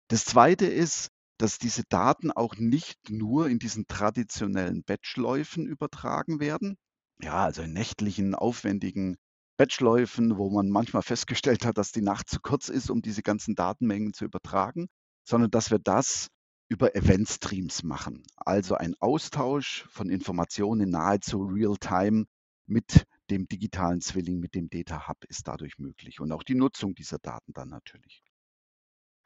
Das 0.08 0.24
Zweite 0.24 0.66
ist, 0.66 1.10
dass 1.38 1.58
diese 1.58 1.84
Daten 1.88 2.30
auch 2.30 2.56
nicht 2.56 3.10
nur 3.10 3.48
in 3.48 3.58
diesen 3.58 3.86
traditionellen 3.86 4.82
Batchläufen 4.84 5.66
übertragen 5.66 6.40
werden. 6.40 6.76
Ja, 7.20 7.44
also 7.44 7.62
in 7.62 7.72
nächtlichen, 7.72 8.34
aufwendigen 8.34 9.16
Batchläufen, 9.56 10.36
wo 10.36 10.50
man 10.50 10.68
manchmal 10.68 11.02
festgestellt 11.02 11.64
hat, 11.64 11.78
dass 11.78 11.92
die 11.92 12.02
Nacht 12.02 12.28
zu 12.28 12.40
kurz 12.40 12.68
ist, 12.68 12.90
um 12.90 13.00
diese 13.00 13.22
ganzen 13.22 13.54
Datenmengen 13.54 14.12
zu 14.12 14.24
übertragen, 14.24 14.88
sondern 15.24 15.50
dass 15.50 15.70
wir 15.70 15.78
das 15.78 16.28
über 16.68 16.94
Event-Streams 16.94 17.82
machen. 17.82 18.22
Also 18.36 18.74
ein 18.74 18.94
Austausch 19.00 19.86
von 19.88 20.10
Informationen 20.10 20.82
in 20.82 20.90
nahezu 20.90 21.42
Real-Time 21.42 22.26
mit 22.66 23.06
dem 23.30 23.48
digitalen 23.48 24.00
Zwilling, 24.00 24.40
mit 24.40 24.54
dem 24.54 24.68
Data 24.68 25.08
Hub 25.08 25.24
ist 25.28 25.48
dadurch 25.48 25.78
möglich 25.78 26.20
und 26.20 26.32
auch 26.32 26.42
die 26.42 26.54
Nutzung 26.54 26.94
dieser 26.94 27.18
Daten 27.18 27.52
dann 27.52 27.68
natürlich. 27.68 28.22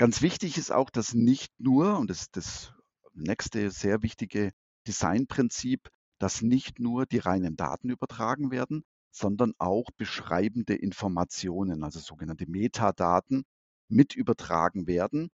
Ganz 0.01 0.23
wichtig 0.23 0.57
ist 0.57 0.73
auch, 0.73 0.89
dass 0.89 1.13
nicht 1.13 1.53
nur, 1.59 1.99
und 1.99 2.09
das 2.09 2.23
ist 2.23 2.35
das 2.35 2.73
nächste 3.13 3.71
sehr 3.71 4.03
wichtige 4.03 4.51
Designprinzip, 4.87 5.91
dass 6.19 6.41
nicht 6.41 6.81
nur 6.81 7.05
die 7.05 7.19
reinen 7.19 7.55
Daten 7.55 7.91
übertragen 7.91 8.51
werden, 8.51 8.83
sondern 9.11 9.53
auch 9.59 9.91
beschreibende 9.99 10.75
Informationen, 10.75 11.85
also 11.85 12.01
sogenannte 12.01 12.47
Metadaten, 12.49 13.45
mit 13.91 14.15
übertragen 14.15 14.87
werden. 14.87 15.29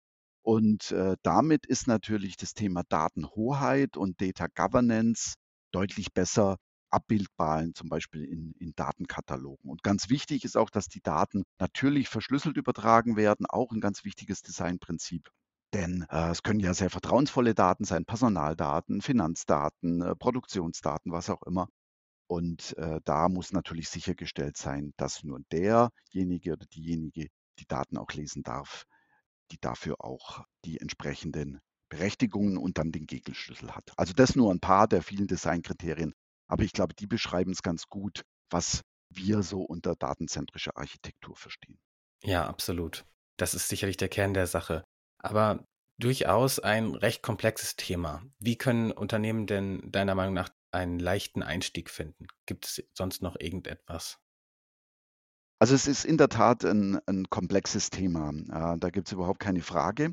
Und 0.43 0.91
äh, 0.91 1.17
damit 1.23 1.65
ist 1.65 1.87
natürlich 1.87 2.37
das 2.37 2.53
Thema 2.53 2.83
Datenhoheit 2.87 3.97
und 3.97 4.21
Data 4.21 4.47
Governance 4.47 5.33
deutlich 5.73 6.13
besser 6.13 6.55
abbildbar, 6.93 7.65
zum 7.73 7.89
Beispiel 7.89 8.23
in, 8.23 8.53
in 8.59 8.73
Datenkatalogen. 8.75 9.69
Und 9.69 9.83
ganz 9.83 10.09
wichtig 10.09 10.45
ist 10.45 10.55
auch, 10.55 10.69
dass 10.69 10.87
die 10.87 11.01
Daten 11.01 11.43
natürlich 11.59 12.09
verschlüsselt 12.09 12.57
übertragen 12.57 13.15
werden, 13.15 13.45
auch 13.47 13.71
ein 13.71 13.81
ganz 13.81 14.03
wichtiges 14.03 14.41
Designprinzip. 14.41 15.29
Denn 15.73 16.05
äh, 16.09 16.29
es 16.29 16.43
können 16.43 16.59
ja 16.59 16.73
sehr 16.73 16.91
vertrauensvolle 16.91 17.55
Daten 17.55 17.83
sein, 17.83 18.05
Personaldaten, 18.05 19.01
Finanzdaten, 19.01 20.01
äh, 20.01 20.15
Produktionsdaten, 20.15 21.11
was 21.11 21.29
auch 21.31 21.41
immer. 21.43 21.67
Und 22.27 22.77
äh, 22.77 22.99
da 23.03 23.27
muss 23.27 23.51
natürlich 23.51 23.89
sichergestellt 23.89 24.55
sein, 24.55 24.93
dass 24.97 25.23
nur 25.23 25.39
derjenige 25.51 26.53
oder 26.53 26.65
diejenige 26.67 27.27
die 27.59 27.65
Daten 27.67 27.97
auch 27.97 28.11
lesen 28.13 28.43
darf, 28.43 28.85
die 29.51 29.57
dafür 29.59 29.95
auch 29.99 30.43
die 30.63 30.79
entsprechenden 30.79 31.59
Berechtigungen 31.89 32.57
und 32.57 32.77
dann 32.77 32.91
den 32.91 33.05
Gegenschlüssel 33.05 33.71
hat. 33.75 33.93
Also 33.97 34.13
das 34.13 34.35
nur 34.35 34.51
ein 34.51 34.59
paar 34.59 34.87
der 34.87 35.03
vielen 35.03 35.27
Designkriterien, 35.27 36.13
aber 36.47 36.63
ich 36.63 36.73
glaube, 36.73 36.93
die 36.93 37.07
beschreiben 37.07 37.51
es 37.51 37.61
ganz 37.61 37.87
gut, 37.87 38.23
was 38.49 38.81
wir 39.09 39.43
so 39.43 39.61
unter 39.61 39.95
datenzentrischer 39.95 40.77
Architektur 40.77 41.35
verstehen. 41.35 41.79
Ja, 42.23 42.47
absolut. 42.47 43.05
Das 43.37 43.53
ist 43.53 43.67
sicherlich 43.67 43.97
der 43.97 44.09
Kern 44.09 44.33
der 44.33 44.47
Sache. 44.47 44.83
Aber 45.19 45.65
durchaus 45.99 46.59
ein 46.59 46.95
recht 46.95 47.21
komplexes 47.21 47.75
Thema. 47.75 48.23
Wie 48.39 48.57
können 48.57 48.91
Unternehmen 48.91 49.47
denn 49.47 49.91
deiner 49.91 50.15
Meinung 50.15 50.33
nach 50.33 50.49
einen 50.71 50.99
leichten 50.99 51.43
Einstieg 51.43 51.89
finden? 51.89 52.27
Gibt 52.45 52.65
es 52.65 52.83
sonst 52.93 53.21
noch 53.21 53.35
irgendetwas? 53.39 54.19
Also 55.59 55.75
es 55.75 55.87
ist 55.87 56.03
in 56.03 56.17
der 56.17 56.29
Tat 56.29 56.65
ein, 56.65 56.99
ein 57.07 57.29
komplexes 57.29 57.89
Thema. 57.89 58.31
Äh, 58.31 58.77
da 58.79 58.89
gibt 58.89 59.07
es 59.07 59.13
überhaupt 59.13 59.39
keine 59.39 59.61
Frage. 59.61 60.11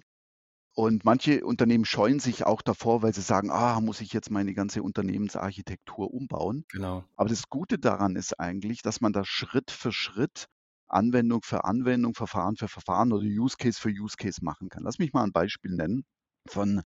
Und 0.80 1.04
manche 1.04 1.44
Unternehmen 1.44 1.84
scheuen 1.84 2.20
sich 2.20 2.46
auch 2.46 2.62
davor, 2.62 3.02
weil 3.02 3.12
sie 3.12 3.20
sagen, 3.20 3.50
ah, 3.50 3.82
muss 3.82 4.00
ich 4.00 4.14
jetzt 4.14 4.30
meine 4.30 4.54
ganze 4.54 4.82
Unternehmensarchitektur 4.82 6.10
umbauen? 6.10 6.64
Genau. 6.70 7.04
Aber 7.16 7.28
das 7.28 7.50
Gute 7.50 7.78
daran 7.78 8.16
ist 8.16 8.40
eigentlich, 8.40 8.80
dass 8.80 9.02
man 9.02 9.12
da 9.12 9.22
Schritt 9.22 9.70
für 9.70 9.92
Schritt 9.92 10.46
Anwendung 10.88 11.42
für 11.42 11.64
Anwendung, 11.66 12.14
Verfahren 12.14 12.56
für 12.56 12.66
Verfahren 12.66 13.12
oder 13.12 13.26
Use 13.26 13.56
Case 13.58 13.78
für 13.78 13.90
Use 13.90 14.16
Case 14.16 14.42
machen 14.42 14.70
kann. 14.70 14.82
Lass 14.84 14.99
mich 14.99 15.12
mal 15.12 15.22
ein 15.22 15.32
Beispiel 15.32 15.72
nennen 15.72 16.02
von 16.49 16.80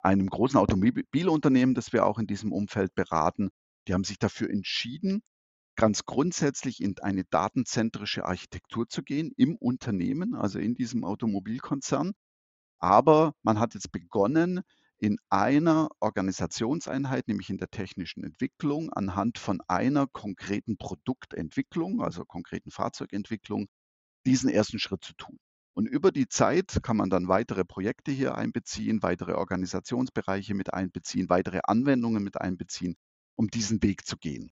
einem 0.00 0.26
großen 0.26 0.58
Automobilunternehmen, 0.58 1.76
das 1.76 1.92
wir 1.92 2.04
auch 2.04 2.18
in 2.18 2.26
diesem 2.26 2.50
Umfeld 2.50 2.96
beraten. 2.96 3.50
Die 3.86 3.94
haben 3.94 4.02
sich 4.02 4.18
dafür 4.18 4.50
entschieden, 4.50 5.22
ganz 5.76 6.04
grundsätzlich 6.04 6.82
in 6.82 6.98
eine 6.98 7.22
datenzentrische 7.30 8.24
Architektur 8.24 8.88
zu 8.88 9.04
gehen 9.04 9.30
im 9.36 9.54
Unternehmen, 9.54 10.34
also 10.34 10.58
in 10.58 10.74
diesem 10.74 11.04
Automobilkonzern. 11.04 12.12
Aber 12.78 13.34
man 13.42 13.58
hat 13.58 13.74
jetzt 13.74 13.92
begonnen, 13.92 14.62
in 14.98 15.18
einer 15.28 15.88
Organisationseinheit, 16.00 17.28
nämlich 17.28 17.50
in 17.50 17.58
der 17.58 17.70
technischen 17.70 18.24
Entwicklung, 18.24 18.92
anhand 18.92 19.38
von 19.38 19.60
einer 19.68 20.06
konkreten 20.06 20.78
Produktentwicklung, 20.78 22.00
also 22.00 22.24
konkreten 22.24 22.70
Fahrzeugentwicklung, 22.70 23.68
diesen 24.24 24.48
ersten 24.48 24.78
Schritt 24.78 25.04
zu 25.04 25.14
tun. 25.14 25.38
Und 25.74 25.86
über 25.86 26.10
die 26.10 26.28
Zeit 26.28 26.80
kann 26.82 26.96
man 26.96 27.10
dann 27.10 27.28
weitere 27.28 27.64
Projekte 27.64 28.10
hier 28.10 28.34
einbeziehen, 28.34 29.02
weitere 29.02 29.34
Organisationsbereiche 29.34 30.54
mit 30.54 30.72
einbeziehen, 30.72 31.28
weitere 31.28 31.60
Anwendungen 31.64 32.24
mit 32.24 32.40
einbeziehen, 32.40 32.96
um 33.36 33.48
diesen 33.48 33.82
Weg 33.82 34.06
zu 34.06 34.16
gehen. 34.16 34.50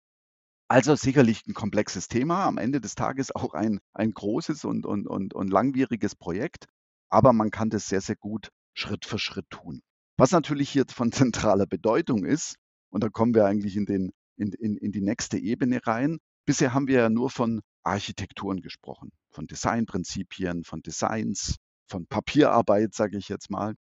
Also 0.67 0.95
sicherlich 0.95 1.45
ein 1.45 1.53
komplexes 1.53 2.07
Thema, 2.07 2.45
am 2.45 2.57
Ende 2.57 2.81
des 2.81 2.95
Tages 2.95 3.35
auch 3.35 3.53
ein, 3.53 3.79
ein 3.93 4.13
großes 4.13 4.65
und, 4.65 4.87
und, 4.87 5.05
und, 5.05 5.35
und 5.35 5.49
langwieriges 5.49 6.15
Projekt, 6.15 6.65
aber 7.11 7.33
man 7.33 7.51
kann 7.51 7.69
das 7.69 7.87
sehr, 7.87 8.01
sehr 8.01 8.15
gut 8.15 8.49
Schritt 8.73 9.05
für 9.05 9.19
Schritt 9.19 9.49
tun. 9.49 9.81
Was 10.17 10.31
natürlich 10.31 10.69
hier 10.69 10.85
von 10.87 11.11
zentraler 11.11 11.67
Bedeutung 11.67 12.25
ist, 12.25 12.55
und 12.89 13.03
da 13.03 13.09
kommen 13.09 13.35
wir 13.35 13.45
eigentlich 13.45 13.75
in, 13.75 13.85
den, 13.85 14.11
in, 14.37 14.53
in, 14.53 14.77
in 14.77 14.91
die 14.91 15.01
nächste 15.01 15.37
Ebene 15.37 15.79
rein, 15.85 16.17
bisher 16.45 16.73
haben 16.73 16.87
wir 16.87 16.99
ja 16.99 17.09
nur 17.09 17.29
von 17.29 17.61
Architekturen 17.83 18.61
gesprochen, 18.61 19.11
von 19.31 19.47
Designprinzipien, 19.47 20.63
von 20.63 20.81
Designs, 20.81 21.57
von 21.87 22.05
Papierarbeit, 22.07 22.93
sage 22.93 23.17
ich 23.17 23.29
jetzt 23.29 23.49
mal. 23.49 23.75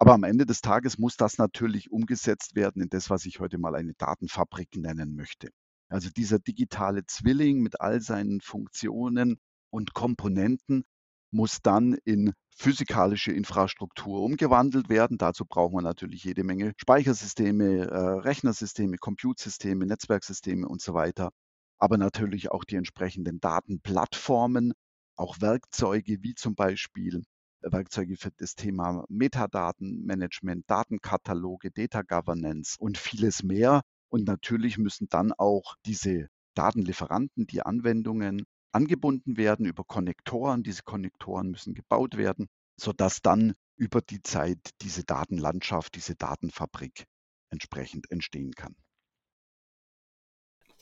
Aber 0.00 0.14
am 0.14 0.24
Ende 0.24 0.46
des 0.46 0.60
Tages 0.60 0.98
muss 0.98 1.16
das 1.16 1.38
natürlich 1.38 1.90
umgesetzt 1.90 2.54
werden 2.54 2.82
in 2.82 2.88
das, 2.88 3.10
was 3.10 3.24
ich 3.24 3.40
heute 3.40 3.58
mal 3.58 3.74
eine 3.74 3.94
Datenfabrik 3.94 4.76
nennen 4.76 5.14
möchte. 5.14 5.50
Also 5.88 6.10
dieser 6.10 6.38
digitale 6.38 7.06
Zwilling 7.06 7.60
mit 7.60 7.80
all 7.80 8.00
seinen 8.00 8.40
Funktionen 8.40 9.38
und 9.70 9.94
Komponenten 9.94 10.84
muss 11.30 11.58
dann 11.62 11.96
in 12.04 12.32
physikalische 12.56 13.32
Infrastruktur 13.32 14.22
umgewandelt 14.22 14.88
werden. 14.88 15.18
Dazu 15.18 15.44
braucht 15.44 15.72
man 15.72 15.84
natürlich 15.84 16.24
jede 16.24 16.42
Menge 16.42 16.72
Speichersysteme, 16.76 17.86
äh, 17.86 17.96
Rechnersysteme, 18.20 18.96
Compute-Systeme, 18.98 19.86
Netzwerksysteme 19.86 20.66
und 20.66 20.80
so 20.80 20.94
weiter. 20.94 21.30
Aber 21.78 21.98
natürlich 21.98 22.50
auch 22.50 22.64
die 22.64 22.76
entsprechenden 22.76 23.38
Datenplattformen, 23.40 24.72
auch 25.16 25.40
Werkzeuge 25.40 26.18
wie 26.22 26.34
zum 26.34 26.56
Beispiel 26.56 27.22
äh, 27.62 27.72
Werkzeuge 27.72 28.16
für 28.16 28.30
das 28.36 28.54
Thema 28.56 29.04
Metadatenmanagement, 29.08 30.64
Datenkataloge, 30.68 31.70
Data 31.70 32.02
Governance 32.02 32.76
und 32.78 32.98
vieles 32.98 33.44
mehr. 33.44 33.82
Und 34.08 34.26
natürlich 34.26 34.78
müssen 34.78 35.08
dann 35.08 35.32
auch 35.32 35.76
diese 35.86 36.28
Datenlieferanten, 36.54 37.46
die 37.46 37.62
Anwendungen 37.62 38.44
angebunden 38.72 39.36
werden 39.36 39.66
über 39.66 39.84
Konnektoren. 39.84 40.62
Diese 40.62 40.82
Konnektoren 40.82 41.50
müssen 41.50 41.74
gebaut 41.74 42.16
werden, 42.16 42.48
sodass 42.76 43.22
dann 43.22 43.54
über 43.76 44.00
die 44.00 44.22
Zeit 44.22 44.70
diese 44.82 45.04
Datenlandschaft, 45.04 45.94
diese 45.94 46.14
Datenfabrik 46.16 47.06
entsprechend 47.50 48.10
entstehen 48.10 48.52
kann. 48.54 48.76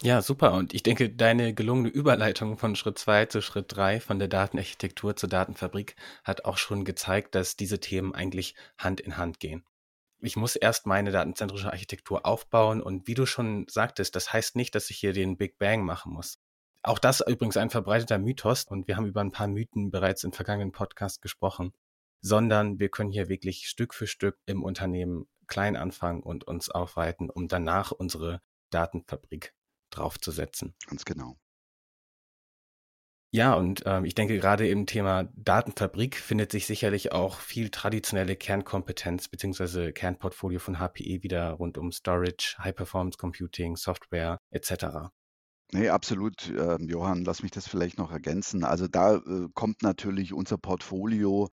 Ja, 0.02 0.20
super. 0.20 0.52
Und 0.54 0.74
ich 0.74 0.82
denke, 0.82 1.08
deine 1.10 1.54
gelungene 1.54 1.88
Überleitung 1.88 2.58
von 2.58 2.76
Schritt 2.76 2.98
2 2.98 3.26
zu 3.26 3.40
Schritt 3.40 3.74
3 3.74 3.98
von 4.00 4.18
der 4.18 4.28
Datenarchitektur 4.28 5.16
zur 5.16 5.28
Datenfabrik 5.30 5.96
hat 6.22 6.44
auch 6.44 6.58
schon 6.58 6.84
gezeigt, 6.84 7.34
dass 7.34 7.56
diese 7.56 7.80
Themen 7.80 8.14
eigentlich 8.14 8.54
Hand 8.78 9.00
in 9.00 9.16
Hand 9.16 9.40
gehen. 9.40 9.64
Ich 10.20 10.36
muss 10.36 10.56
erst 10.56 10.86
meine 10.86 11.12
datenzentrische 11.12 11.72
Architektur 11.72 12.26
aufbauen 12.26 12.82
und 12.82 13.06
wie 13.06 13.14
du 13.14 13.26
schon 13.26 13.66
sagtest, 13.68 14.16
das 14.16 14.32
heißt 14.32 14.56
nicht, 14.56 14.74
dass 14.74 14.90
ich 14.90 14.98
hier 14.98 15.12
den 15.14 15.36
Big 15.38 15.58
Bang 15.58 15.84
machen 15.84 16.12
muss. 16.12 16.38
Auch 16.86 17.00
das 17.00 17.20
übrigens 17.20 17.56
ein 17.56 17.68
verbreiteter 17.68 18.16
Mythos 18.16 18.62
und 18.62 18.86
wir 18.86 18.96
haben 18.96 19.06
über 19.06 19.20
ein 19.20 19.32
paar 19.32 19.48
Mythen 19.48 19.90
bereits 19.90 20.22
im 20.22 20.32
vergangenen 20.32 20.70
Podcast 20.70 21.20
gesprochen, 21.20 21.72
sondern 22.20 22.78
wir 22.78 22.90
können 22.90 23.10
hier 23.10 23.28
wirklich 23.28 23.68
Stück 23.68 23.92
für 23.92 24.06
Stück 24.06 24.38
im 24.46 24.62
Unternehmen 24.62 25.26
klein 25.48 25.74
anfangen 25.74 26.22
und 26.22 26.44
uns 26.44 26.70
aufweiten, 26.70 27.28
um 27.28 27.48
danach 27.48 27.90
unsere 27.90 28.40
Datenfabrik 28.70 29.52
draufzusetzen. 29.90 30.76
Ganz 30.86 31.04
genau. 31.04 31.36
Ja, 33.32 33.54
und 33.54 33.84
äh, 33.84 34.02
ich 34.04 34.14
denke, 34.14 34.38
gerade 34.38 34.68
im 34.68 34.86
Thema 34.86 35.24
Datenfabrik 35.34 36.14
findet 36.14 36.52
sich 36.52 36.66
sicherlich 36.66 37.10
auch 37.10 37.40
viel 37.40 37.70
traditionelle 37.70 38.36
Kernkompetenz 38.36 39.26
bzw. 39.26 39.90
Kernportfolio 39.90 40.60
von 40.60 40.78
HPE 40.78 41.24
wieder 41.24 41.50
rund 41.50 41.78
um 41.78 41.90
Storage, 41.90 42.54
High 42.60 42.76
Performance 42.76 43.18
Computing, 43.18 43.74
Software 43.74 44.38
etc. 44.52 45.10
Ne, 45.72 45.90
absolut, 45.90 46.48
ähm, 46.48 46.88
Johann, 46.88 47.24
lass 47.24 47.42
mich 47.42 47.50
das 47.50 47.66
vielleicht 47.66 47.98
noch 47.98 48.12
ergänzen. 48.12 48.64
Also 48.64 48.86
da 48.86 49.16
äh, 49.16 49.48
kommt 49.54 49.82
natürlich 49.82 50.32
unser 50.32 50.58
Portfolio 50.58 51.48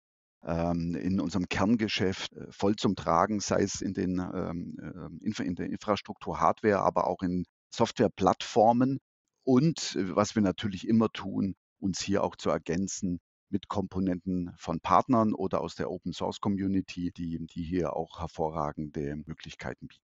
ähm, 0.44 0.96
in 0.96 1.20
unserem 1.20 1.49
Kerngeschäft 1.49 2.33
äh, 2.35 2.51
voll 2.51 2.77
zum 2.77 2.96
Tragen, 2.96 3.40
sei 3.40 3.62
es 3.62 3.81
in 3.81 3.94
den 3.94 4.18
ähm, 4.18 4.77
ähm 4.83 5.20
Infra 5.23 5.44
in 5.44 5.55
der 5.55 5.66
Infrastruktur 5.66 6.40
Hardware, 6.40 6.81
aber 6.81 7.07
auch 7.07 7.23
in 7.23 7.44
Softwareplattformen 7.73 8.99
und 9.44 9.96
äh, 9.96 10.16
was 10.16 10.35
wir 10.35 10.42
natürlich 10.42 10.88
immer 10.88 11.09
tun, 11.11 11.55
uns 11.79 12.01
hier 12.01 12.25
auch 12.25 12.37
zu 12.37 12.51
ergänzen 12.51 13.20
mit 13.51 13.68
Komponenten 13.68 14.53
von 14.59 14.81
Partnern 14.81 15.35
oder 15.35 15.61
aus 15.61 15.75
der 15.75 15.90
Open 15.90 16.12
Source 16.12 16.40
Community, 16.40 17.12
die, 17.12 17.46
die 17.46 17.64
hier 17.64 17.94
auch 17.94 18.20
hervorragende 18.20 19.16
Möglichkeiten 19.27 19.88
bieten. 19.88 20.05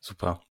Super. 0.00 0.42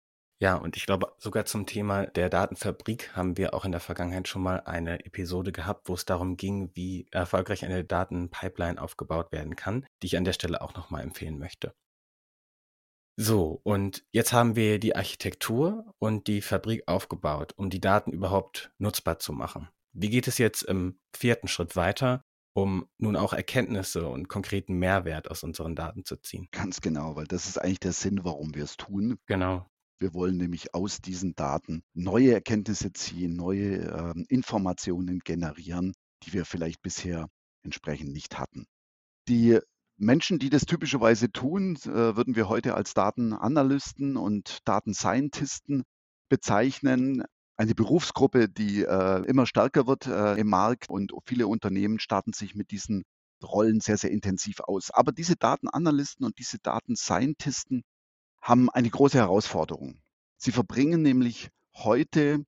Ja, 0.41 0.55
und 0.55 0.75
ich 0.75 0.87
glaube, 0.87 1.13
sogar 1.19 1.45
zum 1.45 1.67
Thema 1.67 2.07
der 2.07 2.27
Datenfabrik 2.27 3.15
haben 3.15 3.37
wir 3.37 3.53
auch 3.53 3.63
in 3.63 3.71
der 3.71 3.79
Vergangenheit 3.79 4.27
schon 4.27 4.41
mal 4.41 4.61
eine 4.61 5.05
Episode 5.05 5.51
gehabt, 5.51 5.87
wo 5.87 5.93
es 5.93 6.05
darum 6.05 6.35
ging, 6.35 6.71
wie 6.73 7.05
erfolgreich 7.11 7.63
eine 7.63 7.83
Datenpipeline 7.83 8.81
aufgebaut 8.81 9.31
werden 9.31 9.55
kann, 9.55 9.85
die 10.01 10.07
ich 10.07 10.17
an 10.17 10.23
der 10.23 10.33
Stelle 10.33 10.61
auch 10.61 10.73
nochmal 10.73 11.03
empfehlen 11.03 11.37
möchte. 11.37 11.75
So, 13.17 13.61
und 13.63 14.03
jetzt 14.11 14.33
haben 14.33 14.55
wir 14.55 14.79
die 14.79 14.95
Architektur 14.95 15.93
und 15.99 16.25
die 16.25 16.41
Fabrik 16.41 16.87
aufgebaut, 16.87 17.53
um 17.55 17.69
die 17.69 17.81
Daten 17.81 18.11
überhaupt 18.11 18.73
nutzbar 18.79 19.19
zu 19.19 19.33
machen. 19.33 19.69
Wie 19.93 20.09
geht 20.09 20.27
es 20.27 20.39
jetzt 20.39 20.63
im 20.63 20.97
vierten 21.15 21.49
Schritt 21.49 21.75
weiter, 21.75 22.23
um 22.53 22.87
nun 22.97 23.15
auch 23.15 23.33
Erkenntnisse 23.33 24.07
und 24.07 24.27
konkreten 24.27 24.73
Mehrwert 24.79 25.29
aus 25.29 25.43
unseren 25.43 25.75
Daten 25.75 26.03
zu 26.03 26.15
ziehen? 26.17 26.47
Ganz 26.51 26.81
genau, 26.81 27.15
weil 27.15 27.27
das 27.27 27.45
ist 27.45 27.59
eigentlich 27.59 27.79
der 27.79 27.93
Sinn, 27.93 28.21
warum 28.23 28.55
wir 28.55 28.63
es 28.63 28.75
tun. 28.75 29.19
Genau. 29.27 29.67
Wir 30.01 30.15
wollen 30.15 30.37
nämlich 30.37 30.73
aus 30.73 30.99
diesen 30.99 31.35
Daten 31.35 31.83
neue 31.93 32.33
Erkenntnisse 32.33 32.91
ziehen, 32.91 33.35
neue 33.35 33.77
äh, 33.85 34.23
Informationen 34.29 35.19
generieren, 35.19 35.93
die 36.23 36.33
wir 36.33 36.43
vielleicht 36.43 36.81
bisher 36.81 37.27
entsprechend 37.61 38.11
nicht 38.11 38.39
hatten. 38.39 38.65
Die 39.27 39.59
Menschen, 39.97 40.39
die 40.39 40.49
das 40.49 40.65
typischerweise 40.65 41.31
tun, 41.31 41.75
äh, 41.85 42.15
würden 42.15 42.35
wir 42.35 42.49
heute 42.49 42.73
als 42.73 42.95
Datenanalysten 42.95 44.17
und 44.17 44.57
Datenscientisten 44.65 45.83
bezeichnen. 46.29 47.23
Eine 47.55 47.75
Berufsgruppe, 47.75 48.49
die 48.49 48.81
äh, 48.81 49.23
immer 49.27 49.45
stärker 49.45 49.85
wird 49.85 50.07
äh, 50.07 50.33
im 50.33 50.47
Markt 50.47 50.89
und 50.89 51.11
viele 51.27 51.45
Unternehmen 51.45 51.99
starten 51.99 52.33
sich 52.33 52.55
mit 52.55 52.71
diesen 52.71 53.03
Rollen 53.43 53.81
sehr, 53.81 53.97
sehr 53.97 54.09
intensiv 54.09 54.61
aus. 54.61 54.89
Aber 54.89 55.11
diese 55.11 55.35
Datenanalysten 55.35 56.25
und 56.25 56.39
diese 56.39 56.57
Datenscientisten 56.57 57.83
haben 58.41 58.69
eine 58.69 58.89
große 58.89 59.17
Herausforderung. 59.17 60.01
Sie 60.37 60.51
verbringen 60.51 61.01
nämlich 61.01 61.49
heute, 61.75 62.43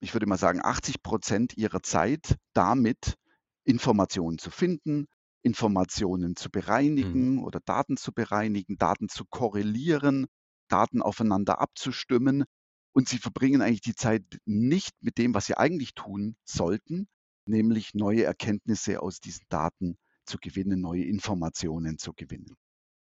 ich 0.00 0.14
würde 0.14 0.26
mal 0.26 0.38
sagen, 0.38 0.60
80 0.62 1.02
Prozent 1.02 1.56
ihrer 1.56 1.82
Zeit 1.82 2.36
damit, 2.52 3.16
Informationen 3.64 4.38
zu 4.38 4.50
finden, 4.50 5.08
Informationen 5.42 6.36
zu 6.36 6.50
bereinigen 6.50 7.34
mhm. 7.34 7.44
oder 7.44 7.60
Daten 7.60 7.96
zu 7.96 8.12
bereinigen, 8.12 8.78
Daten 8.78 9.08
zu 9.08 9.24
korrelieren, 9.24 10.26
Daten 10.68 11.02
aufeinander 11.02 11.60
abzustimmen. 11.60 12.44
Und 12.92 13.08
sie 13.08 13.18
verbringen 13.18 13.60
eigentlich 13.60 13.82
die 13.82 13.94
Zeit 13.94 14.22
nicht 14.44 14.94
mit 15.00 15.18
dem, 15.18 15.34
was 15.34 15.46
sie 15.46 15.56
eigentlich 15.56 15.94
tun 15.94 16.36
sollten, 16.44 17.08
nämlich 17.44 17.94
neue 17.94 18.24
Erkenntnisse 18.24 19.02
aus 19.02 19.20
diesen 19.20 19.44
Daten 19.48 19.98
zu 20.24 20.38
gewinnen, 20.38 20.80
neue 20.80 21.04
Informationen 21.04 21.98
zu 21.98 22.12
gewinnen. 22.14 22.56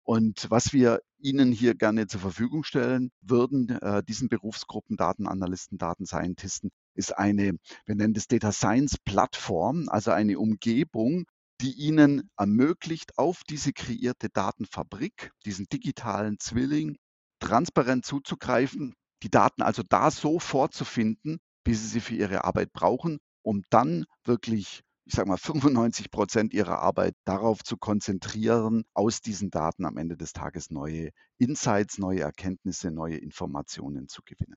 Und 0.07 0.47
was 0.51 0.73
wir 0.73 1.01
Ihnen 1.19 1.51
hier 1.51 1.75
gerne 1.75 2.07
zur 2.07 2.21
Verfügung 2.21 2.62
stellen 2.62 3.11
würden, 3.23 3.71
äh, 3.71 4.05
diesen 4.05 4.29
Berufsgruppen, 4.29 4.97
Datenanalysten, 4.97 5.79
Datenscientisten, 5.79 6.71
ist 6.95 7.19
eine, 7.19 7.59
wir 7.87 7.95
nennen 7.97 8.14
das 8.14 8.29
Data 8.29 8.53
Science 8.53 8.99
Plattform, 9.05 9.88
also 9.88 10.12
eine 10.12 10.38
Umgebung, 10.38 11.25
die 11.61 11.73
Ihnen 11.73 12.31
ermöglicht, 12.37 13.19
auf 13.19 13.42
diese 13.51 13.73
kreierte 13.73 14.29
Datenfabrik, 14.29 15.33
diesen 15.45 15.66
digitalen 15.73 16.38
Zwilling, 16.38 16.97
transparent 17.40 18.05
zuzugreifen, 18.07 18.95
die 19.25 19.31
Daten 19.31 19.62
also 19.62 19.83
da 19.88 20.12
so 20.12 20.38
vorzufinden, 20.38 21.38
wie 21.64 21.75
Sie 21.75 21.88
sie 21.88 22.01
für 22.01 22.14
Ihre 22.14 22.45
Arbeit 22.45 22.73
brauchen, 22.73 23.19
um 23.42 23.62
dann 23.71 24.05
wirklich 24.25 24.83
ich 25.07 25.14
sage 25.14 25.29
mal, 25.29 25.38
95 25.38 26.11
Prozent 26.11 26.53
ihrer 26.53 26.81
Arbeit 26.81 27.14
darauf 27.25 27.62
zu 27.62 27.77
konzentrieren, 27.77 28.85
aus 28.92 29.21
diesen 29.21 29.51
Daten 29.51 29.85
am 29.85 29.97
Ende 29.97 30.16
des 30.16 30.33
Tages 30.33 30.71
neue 30.71 31.11
Insights, 31.38 31.99
neue 31.99 32.21
Erkenntnisse, 32.21 32.90
neue 32.90 33.16
Informationen 33.16 34.09
zu 34.09 34.23
gewinnen. 34.25 34.57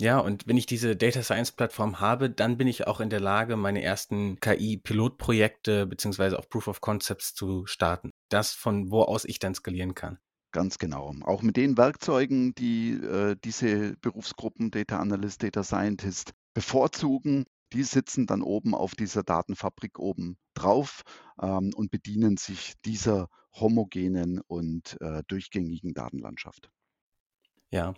Ja, 0.00 0.18
und 0.18 0.46
wenn 0.46 0.56
ich 0.56 0.66
diese 0.66 0.96
Data 0.96 1.22
Science 1.22 1.52
Plattform 1.52 2.00
habe, 2.00 2.28
dann 2.28 2.58
bin 2.58 2.66
ich 2.66 2.86
auch 2.86 3.00
in 3.00 3.10
der 3.10 3.20
Lage, 3.20 3.56
meine 3.56 3.82
ersten 3.82 4.38
KI-Pilotprojekte 4.40 5.86
beziehungsweise 5.86 6.38
auch 6.38 6.48
Proof 6.48 6.66
of 6.66 6.80
Concepts 6.80 7.32
zu 7.32 7.64
starten. 7.66 8.10
Das, 8.28 8.52
von 8.52 8.90
wo 8.90 9.02
aus 9.02 9.24
ich 9.24 9.38
dann 9.38 9.54
skalieren 9.54 9.94
kann. 9.94 10.18
Ganz 10.50 10.78
genau. 10.78 11.14
Auch 11.22 11.42
mit 11.42 11.56
den 11.56 11.78
Werkzeugen, 11.78 12.54
die 12.54 12.92
äh, 12.92 13.36
diese 13.44 13.96
Berufsgruppen 14.00 14.70
Data 14.70 14.98
Analyst, 14.98 15.42
Data 15.42 15.62
Scientist 15.62 16.32
bevorzugen, 16.54 17.44
die 17.74 17.82
sitzen 17.82 18.26
dann 18.26 18.42
oben 18.42 18.74
auf 18.74 18.94
dieser 18.94 19.22
Datenfabrik 19.22 19.98
oben 19.98 20.38
drauf 20.54 21.02
ähm, 21.40 21.72
und 21.74 21.90
bedienen 21.90 22.36
sich 22.36 22.74
dieser 22.84 23.28
homogenen 23.52 24.40
und 24.40 24.96
äh, 25.00 25.22
durchgängigen 25.26 25.94
Datenlandschaft. 25.94 26.70
Ja, 27.70 27.94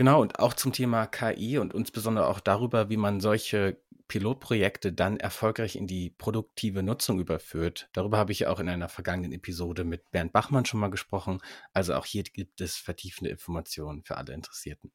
Genau, 0.00 0.22
und 0.22 0.38
auch 0.38 0.54
zum 0.54 0.72
Thema 0.72 1.06
KI 1.06 1.58
und 1.58 1.74
insbesondere 1.74 2.26
auch 2.26 2.40
darüber, 2.40 2.88
wie 2.88 2.96
man 2.96 3.20
solche 3.20 3.82
Pilotprojekte 4.08 4.94
dann 4.94 5.18
erfolgreich 5.18 5.76
in 5.76 5.86
die 5.86 6.08
produktive 6.08 6.82
Nutzung 6.82 7.20
überführt. 7.20 7.90
Darüber 7.92 8.16
habe 8.16 8.32
ich 8.32 8.46
auch 8.46 8.60
in 8.60 8.70
einer 8.70 8.88
vergangenen 8.88 9.32
Episode 9.32 9.84
mit 9.84 10.10
Bernd 10.10 10.32
Bachmann 10.32 10.64
schon 10.64 10.80
mal 10.80 10.90
gesprochen. 10.90 11.42
Also 11.74 11.94
auch 11.94 12.06
hier 12.06 12.22
gibt 12.22 12.62
es 12.62 12.76
vertiefende 12.76 13.30
Informationen 13.30 14.02
für 14.02 14.16
alle 14.16 14.32
Interessierten. 14.32 14.90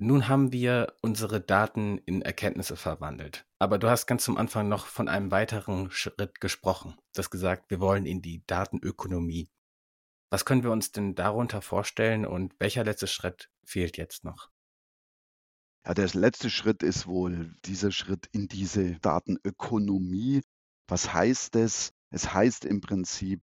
Nun 0.00 0.28
haben 0.28 0.52
wir 0.52 0.94
unsere 1.02 1.40
Daten 1.40 1.98
in 1.98 2.22
Erkenntnisse 2.22 2.76
verwandelt. 2.76 3.46
Aber 3.58 3.78
du 3.78 3.90
hast 3.90 4.06
ganz 4.06 4.22
zum 4.22 4.36
Anfang 4.36 4.68
noch 4.68 4.86
von 4.86 5.08
einem 5.08 5.32
weiteren 5.32 5.90
Schritt 5.90 6.40
gesprochen. 6.40 6.94
Du 7.14 7.18
hast 7.18 7.30
gesagt, 7.30 7.68
wir 7.70 7.80
wollen 7.80 8.06
in 8.06 8.22
die 8.22 8.44
Datenökonomie. 8.46 9.50
Was 10.30 10.44
können 10.44 10.62
wir 10.62 10.70
uns 10.70 10.92
denn 10.92 11.16
darunter 11.16 11.62
vorstellen 11.62 12.26
und 12.26 12.54
welcher 12.60 12.84
letzte 12.84 13.08
Schritt 13.08 13.50
fehlt 13.64 13.96
jetzt 13.96 14.22
noch? 14.22 14.50
Ja, 15.84 15.94
der 15.94 16.08
letzte 16.12 16.48
Schritt 16.48 16.84
ist 16.84 17.08
wohl 17.08 17.56
dieser 17.64 17.90
Schritt 17.90 18.28
in 18.30 18.46
diese 18.46 19.00
Datenökonomie. 19.00 20.42
Was 20.86 21.12
heißt 21.12 21.56
es? 21.56 21.92
Es 22.10 22.32
heißt 22.32 22.64
im 22.66 22.80
Prinzip, 22.80 23.42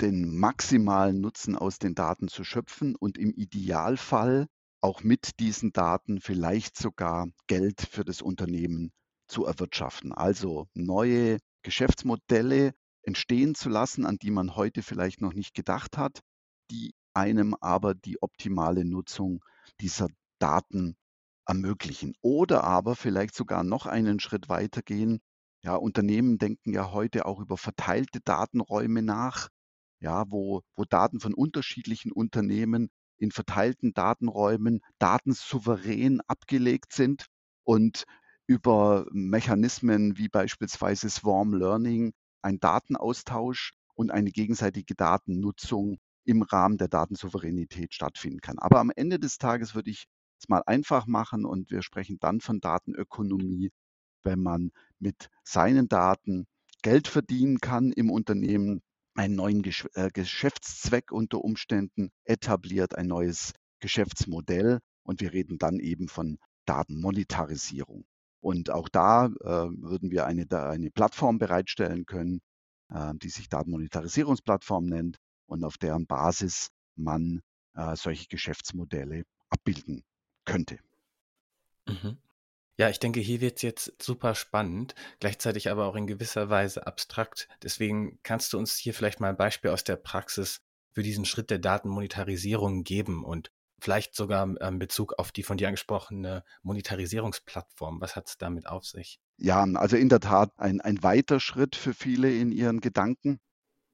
den 0.00 0.38
maximalen 0.38 1.20
Nutzen 1.20 1.56
aus 1.56 1.78
den 1.78 1.94
Daten 1.94 2.28
zu 2.28 2.44
schöpfen 2.44 2.94
und 2.94 3.18
im 3.18 3.32
Idealfall 3.32 4.46
auch 4.86 5.02
mit 5.02 5.40
diesen 5.40 5.72
Daten 5.72 6.20
vielleicht 6.20 6.76
sogar 6.76 7.26
Geld 7.48 7.80
für 7.80 8.04
das 8.04 8.22
Unternehmen 8.22 8.92
zu 9.26 9.44
erwirtschaften. 9.44 10.12
Also 10.12 10.68
neue 10.74 11.38
Geschäftsmodelle 11.62 12.72
entstehen 13.02 13.56
zu 13.56 13.68
lassen, 13.68 14.06
an 14.06 14.16
die 14.18 14.30
man 14.30 14.54
heute 14.54 14.84
vielleicht 14.84 15.20
noch 15.20 15.32
nicht 15.32 15.54
gedacht 15.54 15.98
hat, 15.98 16.20
die 16.70 16.94
einem 17.14 17.56
aber 17.60 17.96
die 17.96 18.22
optimale 18.22 18.84
Nutzung 18.84 19.44
dieser 19.80 20.06
Daten 20.38 20.96
ermöglichen. 21.48 22.14
Oder 22.22 22.62
aber 22.62 22.94
vielleicht 22.94 23.34
sogar 23.34 23.64
noch 23.64 23.86
einen 23.86 24.20
Schritt 24.20 24.48
weitergehen. 24.48 25.18
Ja, 25.64 25.74
Unternehmen 25.74 26.38
denken 26.38 26.72
ja 26.72 26.92
heute 26.92 27.26
auch 27.26 27.40
über 27.40 27.56
verteilte 27.56 28.20
Datenräume 28.20 29.02
nach, 29.02 29.48
ja, 29.98 30.30
wo, 30.30 30.62
wo 30.76 30.84
Daten 30.84 31.18
von 31.18 31.34
unterschiedlichen 31.34 32.12
Unternehmen 32.12 32.88
in 33.18 33.30
verteilten 33.30 33.94
Datenräumen 33.94 34.80
datensouverän 34.98 36.20
abgelegt 36.26 36.92
sind 36.92 37.26
und 37.64 38.04
über 38.46 39.06
Mechanismen 39.12 40.16
wie 40.18 40.28
beispielsweise 40.28 41.10
Swarm 41.10 41.54
Learning 41.54 42.12
ein 42.42 42.60
Datenaustausch 42.60 43.72
und 43.94 44.10
eine 44.10 44.30
gegenseitige 44.30 44.94
Datennutzung 44.94 45.98
im 46.24 46.42
Rahmen 46.42 46.78
der 46.78 46.88
Datensouveränität 46.88 47.94
stattfinden 47.94 48.40
kann. 48.40 48.58
Aber 48.58 48.80
am 48.80 48.92
Ende 48.94 49.18
des 49.18 49.38
Tages 49.38 49.74
würde 49.74 49.90
ich 49.90 50.06
es 50.40 50.48
mal 50.48 50.62
einfach 50.66 51.06
machen 51.06 51.44
und 51.44 51.70
wir 51.70 51.82
sprechen 51.82 52.18
dann 52.20 52.40
von 52.40 52.60
Datenökonomie, 52.60 53.70
wenn 54.22 54.42
man 54.42 54.70
mit 54.98 55.28
seinen 55.44 55.88
Daten 55.88 56.46
Geld 56.82 57.08
verdienen 57.08 57.58
kann 57.58 57.90
im 57.92 58.10
Unternehmen, 58.10 58.82
einen 59.16 59.34
neuen 59.36 59.62
Gesch 59.62 59.86
äh, 59.94 60.10
Geschäftszweck 60.12 61.12
unter 61.12 61.42
Umständen 61.42 62.10
etabliert, 62.24 62.96
ein 62.96 63.06
neues 63.06 63.52
Geschäftsmodell 63.80 64.80
und 65.02 65.20
wir 65.20 65.32
reden 65.32 65.58
dann 65.58 65.78
eben 65.78 66.08
von 66.08 66.38
Datenmonetarisierung. 66.66 68.04
Und 68.40 68.70
auch 68.70 68.88
da 68.88 69.26
äh, 69.26 69.30
würden 69.40 70.10
wir 70.10 70.26
eine, 70.26 70.46
eine 70.50 70.90
Plattform 70.90 71.38
bereitstellen 71.38 72.06
können, 72.06 72.40
äh, 72.90 73.14
die 73.16 73.30
sich 73.30 73.48
Datenmonetarisierungsplattform 73.48 74.86
nennt 74.86 75.18
und 75.46 75.64
auf 75.64 75.78
deren 75.78 76.06
Basis 76.06 76.68
man 76.94 77.40
äh, 77.74 77.96
solche 77.96 78.26
Geschäftsmodelle 78.28 79.24
abbilden 79.48 80.04
könnte. 80.44 80.78
Mhm. 81.86 82.18
Ja, 82.78 82.90
ich 82.90 82.98
denke, 82.98 83.20
hier 83.20 83.40
wird 83.40 83.56
es 83.56 83.62
jetzt 83.62 84.02
super 84.02 84.34
spannend, 84.34 84.94
gleichzeitig 85.18 85.70
aber 85.70 85.86
auch 85.86 85.96
in 85.96 86.06
gewisser 86.06 86.50
Weise 86.50 86.86
abstrakt. 86.86 87.48
Deswegen 87.62 88.18
kannst 88.22 88.52
du 88.52 88.58
uns 88.58 88.76
hier 88.76 88.92
vielleicht 88.92 89.18
mal 89.18 89.30
ein 89.30 89.36
Beispiel 89.36 89.70
aus 89.70 89.82
der 89.82 89.96
Praxis 89.96 90.60
für 90.92 91.02
diesen 91.02 91.24
Schritt 91.24 91.50
der 91.50 91.58
Datenmonetarisierung 91.58 92.84
geben 92.84 93.24
und 93.24 93.50
vielleicht 93.80 94.14
sogar 94.14 94.44
in 94.44 94.58
ähm, 94.60 94.78
Bezug 94.78 95.14
auf 95.18 95.32
die 95.32 95.42
von 95.42 95.56
dir 95.56 95.68
angesprochene 95.68 96.44
Monetarisierungsplattform. 96.62 98.00
Was 98.00 98.16
hat 98.16 98.28
es 98.28 98.38
damit 98.38 98.66
auf 98.66 98.84
sich? 98.84 99.20
Ja, 99.38 99.62
also 99.62 99.96
in 99.96 100.08
der 100.08 100.20
Tat 100.20 100.52
ein, 100.56 100.80
ein 100.80 101.02
weiter 101.02 101.40
Schritt 101.40 101.76
für 101.76 101.94
viele 101.94 102.34
in 102.34 102.52
ihren 102.52 102.80
Gedanken. 102.80 103.38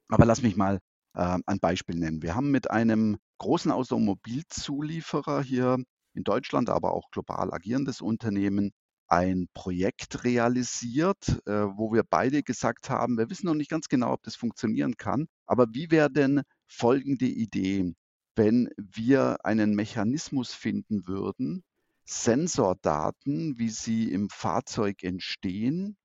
Aber 0.09 0.25
lass 0.25 0.41
mich 0.41 0.55
mal 0.55 0.79
äh, 1.15 1.37
ein 1.45 1.59
Beispiel 1.59 1.95
nennen. 1.95 2.21
Wir 2.21 2.35
haben 2.35 2.51
mit 2.51 2.69
einem 2.69 3.17
großen 3.39 3.71
Automobilzulieferer 3.71 5.41
hier 5.41 5.83
in 6.13 6.23
Deutschland, 6.23 6.69
aber 6.69 6.93
auch 6.93 7.09
global 7.11 7.53
agierendes 7.53 8.01
Unternehmen 8.01 8.71
ein 9.07 9.47
Projekt 9.53 10.23
realisiert, 10.23 11.41
äh, 11.45 11.51
wo 11.51 11.93
wir 11.93 12.03
beide 12.03 12.41
gesagt 12.41 12.89
haben, 12.89 13.17
wir 13.17 13.29
wissen 13.29 13.45
noch 13.45 13.53
nicht 13.53 13.69
ganz 13.69 13.87
genau, 13.87 14.13
ob 14.13 14.23
das 14.23 14.35
funktionieren 14.35 14.95
kann, 14.97 15.27
aber 15.45 15.67
wie 15.73 15.91
wäre 15.91 16.11
denn 16.11 16.41
folgende 16.67 17.25
Idee, 17.25 17.93
wenn 18.35 18.69
wir 18.77 19.45
einen 19.45 19.75
Mechanismus 19.75 20.53
finden 20.53 21.07
würden, 21.07 21.63
Sensordaten, 22.05 23.57
wie 23.57 23.69
sie 23.69 24.11
im 24.11 24.29
Fahrzeug 24.29 25.03
entstehen, 25.03 25.95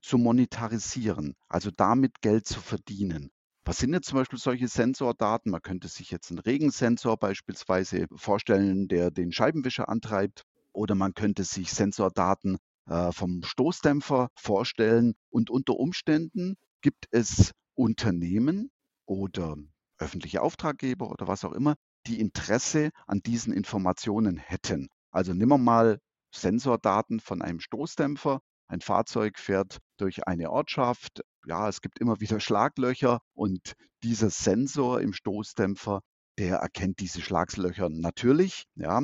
zu 0.00 0.18
monetarisieren, 0.18 1.34
also 1.48 1.70
damit 1.70 2.20
Geld 2.22 2.46
zu 2.46 2.60
verdienen. 2.60 3.30
Was 3.64 3.78
sind 3.78 3.92
jetzt 3.92 4.08
zum 4.08 4.18
Beispiel 4.18 4.38
solche 4.38 4.66
Sensordaten? 4.66 5.52
Man 5.52 5.62
könnte 5.62 5.86
sich 5.86 6.10
jetzt 6.10 6.30
einen 6.30 6.40
Regensensor 6.40 7.16
beispielsweise 7.16 8.06
vorstellen, 8.16 8.88
der 8.88 9.10
den 9.12 9.30
Scheibenwischer 9.30 9.88
antreibt. 9.88 10.42
Oder 10.72 10.94
man 10.94 11.14
könnte 11.14 11.44
sich 11.44 11.72
Sensordaten 11.72 12.58
äh, 12.86 13.12
vom 13.12 13.42
Stoßdämpfer 13.44 14.30
vorstellen. 14.34 15.14
Und 15.30 15.48
unter 15.50 15.76
Umständen 15.76 16.56
gibt 16.80 17.06
es 17.12 17.52
Unternehmen 17.74 18.70
oder 19.06 19.56
öffentliche 19.98 20.42
Auftraggeber 20.42 21.10
oder 21.10 21.28
was 21.28 21.44
auch 21.44 21.52
immer, 21.52 21.76
die 22.06 22.20
Interesse 22.20 22.90
an 23.06 23.20
diesen 23.20 23.52
Informationen 23.52 24.38
hätten. 24.38 24.88
Also 25.12 25.34
nehmen 25.34 25.50
wir 25.50 25.58
mal 25.58 26.00
Sensordaten 26.34 27.20
von 27.20 27.42
einem 27.42 27.60
Stoßdämpfer. 27.60 28.40
Ein 28.66 28.80
Fahrzeug 28.80 29.38
fährt 29.38 29.78
durch 30.02 30.26
eine 30.26 30.50
Ortschaft. 30.50 31.22
Ja, 31.46 31.68
es 31.68 31.80
gibt 31.80 31.98
immer 31.98 32.20
wieder 32.20 32.40
Schlaglöcher 32.40 33.20
und 33.34 33.74
dieser 34.02 34.30
Sensor 34.30 35.00
im 35.00 35.12
Stoßdämpfer, 35.12 36.00
der 36.38 36.56
erkennt 36.56 37.00
diese 37.00 37.20
Schlagslöcher 37.20 37.88
natürlich, 37.88 38.64
ja, 38.74 39.00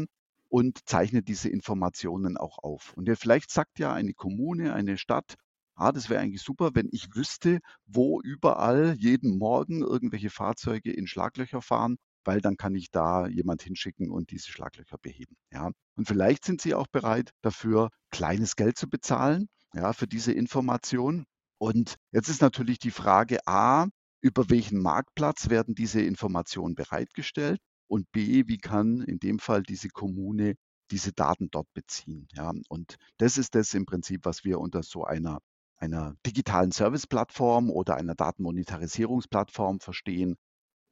und 0.49 0.89
zeichnet 0.89 1.29
diese 1.29 1.49
Informationen 1.49 2.37
auch 2.37 2.59
auf. 2.59 2.95
Und 2.95 3.09
vielleicht 3.17 3.51
sagt 3.51 3.79
ja 3.79 3.93
eine 3.93 4.15
Kommune, 4.15 4.73
eine 4.73 4.99
Stadt, 4.99 5.35
ah, 5.75 5.93
das 5.93 6.11
wäre 6.11 6.21
eigentlich 6.21 6.43
super, 6.43 6.71
wenn 6.75 6.89
ich 6.91 7.15
wüsste, 7.15 7.61
wo 7.87 8.21
überall 8.21 8.95
jeden 8.99 9.39
Morgen 9.39 9.83
irgendwelche 9.83 10.31
Fahrzeuge 10.31 10.91
in 10.93 11.07
Schlaglöcher 11.07 11.63
fahren 11.63 11.97
weil 12.29 12.43
dann 12.43 12.59
kann 12.59 12.75
ich 12.75 12.91
da 12.91 13.27
jemand 13.27 13.63
hinschicken 13.63 14.11
und 14.11 14.31
diese 14.31 14.51
Schlaglöcher 14.51 14.99
beheben. 14.99 15.35
Ja. 15.51 15.71
Und 15.97 16.07
vielleicht 16.07 16.45
sind 16.45 16.61
Sie 16.61 16.75
auch 16.75 16.87
bereit, 16.87 17.31
dafür 17.41 17.89
kleines 18.11 18.55
Geld 18.55 18.77
zu 18.77 18.87
bezahlen, 18.87 19.49
ja, 19.75 19.93
für 19.93 20.07
diese 20.07 20.33
Information. 20.33 21.25
Und 21.59 21.97
jetzt 22.13 22.29
ist 22.29 22.43
natürlich 22.43 22.79
die 22.79 22.91
Frage 22.91 23.39
A, 23.47 23.89
über 24.21 24.51
welchen 24.51 24.81
Marktplatz 24.81 25.49
werden 25.49 25.75
diese 25.75 26.01
Informationen 26.01 26.75
bereitgestellt? 26.75 27.61
Und 27.89 28.11
B, 28.13 28.45
wie 28.47 28.59
kann 28.59 29.01
in 29.03 29.19
dem 29.19 29.39
Fall 29.39 29.63
diese 29.63 29.89
Kommune 29.89 30.55
diese 30.91 31.13
Daten 31.13 31.49
dort 31.51 31.69
beziehen? 31.75 32.29
Ja, 32.33 32.53
und 32.69 32.97
das 33.19 33.39
ist 33.39 33.55
das 33.55 33.75
im 33.75 33.87
Prinzip, 33.87 34.25
was 34.25 34.45
wir 34.45 34.61
unter 34.61 34.83
so 34.83 35.05
einer 35.05 35.39
einer 35.81 36.17
digitalen 36.27 36.73
Service-Plattform 36.73 37.71
oder 37.71 37.97
einer 37.97 38.15
Datenmonetarisierungsplattform 38.15 39.81
verstehen, 39.81 40.37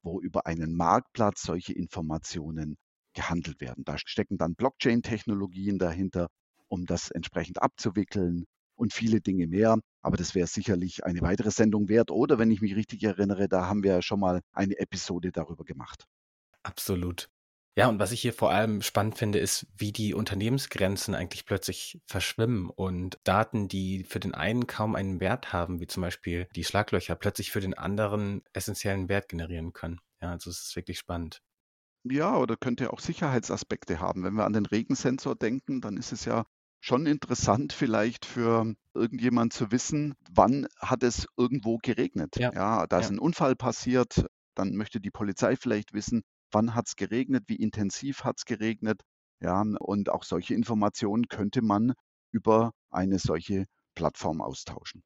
wo 0.02 0.20
über 0.20 0.46
einen 0.46 0.76
Marktplatz 0.76 1.42
solche 1.42 1.72
Informationen 1.72 2.76
gehandelt 3.14 3.60
werden. 3.60 3.84
Da 3.84 3.98
stecken 3.98 4.38
dann 4.38 4.54
Blockchain-Technologien 4.54 5.78
dahinter, 5.78 6.28
um 6.68 6.86
das 6.86 7.10
entsprechend 7.10 7.60
abzuwickeln 7.60 8.44
und 8.76 8.92
viele 8.92 9.20
Dinge 9.20 9.46
mehr. 9.46 9.78
Aber 10.02 10.16
das 10.16 10.34
wäre 10.34 10.46
sicherlich 10.46 11.04
eine 11.04 11.20
weitere 11.22 11.50
Sendung 11.50 11.88
wert. 11.88 12.10
Oder 12.10 12.38
wenn 12.38 12.50
ich 12.50 12.60
mich 12.60 12.76
richtig 12.76 13.02
erinnere, 13.02 13.48
da 13.48 13.66
haben 13.66 13.82
wir 13.82 13.92
ja 13.92 14.02
schon 14.02 14.20
mal 14.20 14.40
eine 14.52 14.78
Episode 14.78 15.32
darüber 15.32 15.64
gemacht. 15.64 16.04
Absolut. 16.62 17.28
Ja, 17.78 17.88
und 17.88 17.98
was 17.98 18.10
ich 18.10 18.22
hier 18.22 18.32
vor 18.32 18.50
allem 18.50 18.80
spannend 18.80 19.18
finde, 19.18 19.38
ist, 19.38 19.66
wie 19.76 19.92
die 19.92 20.14
Unternehmensgrenzen 20.14 21.14
eigentlich 21.14 21.44
plötzlich 21.44 22.00
verschwimmen 22.06 22.70
und 22.70 23.18
Daten, 23.24 23.68
die 23.68 24.04
für 24.04 24.18
den 24.18 24.34
einen 24.34 24.66
kaum 24.66 24.94
einen 24.94 25.20
Wert 25.20 25.52
haben, 25.52 25.78
wie 25.78 25.86
zum 25.86 26.00
Beispiel 26.00 26.48
die 26.56 26.64
Schlaglöcher, 26.64 27.16
plötzlich 27.16 27.50
für 27.50 27.60
den 27.60 27.74
anderen 27.74 28.42
essentiellen 28.54 29.10
Wert 29.10 29.28
generieren 29.28 29.74
können. 29.74 30.00
Ja, 30.22 30.30
also 30.30 30.48
es 30.48 30.68
ist 30.68 30.76
wirklich 30.76 30.98
spannend. 30.98 31.42
Ja, 32.04 32.36
oder 32.38 32.56
könnte 32.56 32.92
auch 32.92 33.00
Sicherheitsaspekte 33.00 34.00
haben. 34.00 34.24
Wenn 34.24 34.34
wir 34.34 34.46
an 34.46 34.54
den 34.54 34.64
Regensensor 34.64 35.34
denken, 35.36 35.82
dann 35.82 35.98
ist 35.98 36.12
es 36.12 36.24
ja 36.24 36.46
schon 36.80 37.06
interessant 37.06 37.72
vielleicht 37.72 38.24
für 38.24 38.74
irgendjemand 38.94 39.52
zu 39.52 39.72
wissen, 39.72 40.14
wann 40.30 40.66
hat 40.78 41.02
es 41.02 41.26
irgendwo 41.36 41.78
geregnet. 41.78 42.36
Ja, 42.36 42.52
ja 42.52 42.86
da 42.86 43.00
ist 43.00 43.10
ein 43.10 43.18
Unfall 43.18 43.56
passiert, 43.56 44.26
dann 44.54 44.76
möchte 44.76 45.00
die 45.00 45.10
Polizei 45.10 45.56
vielleicht 45.56 45.92
wissen, 45.92 46.22
wann 46.50 46.74
hat 46.74 46.86
es 46.86 46.96
geregnet, 46.96 47.44
wie 47.46 47.56
intensiv 47.56 48.24
hat 48.24 48.38
es 48.38 48.44
geregnet. 48.44 49.02
Ja, 49.40 49.60
und 49.60 50.08
auch 50.08 50.24
solche 50.24 50.54
Informationen 50.54 51.28
könnte 51.28 51.60
man 51.60 51.92
über 52.32 52.72
eine 52.90 53.18
solche 53.18 53.66
Plattform 53.94 54.40
austauschen. 54.40 55.02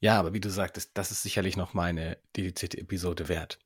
Ja, 0.00 0.18
aber 0.18 0.32
wie 0.32 0.40
du 0.40 0.50
sagtest, 0.50 0.90
das 0.94 1.10
ist 1.10 1.22
sicherlich 1.22 1.56
noch 1.56 1.74
mal 1.74 1.84
eine 1.84 2.18
dedizierte 2.36 2.78
Episode 2.78 3.28
wert. 3.28 3.58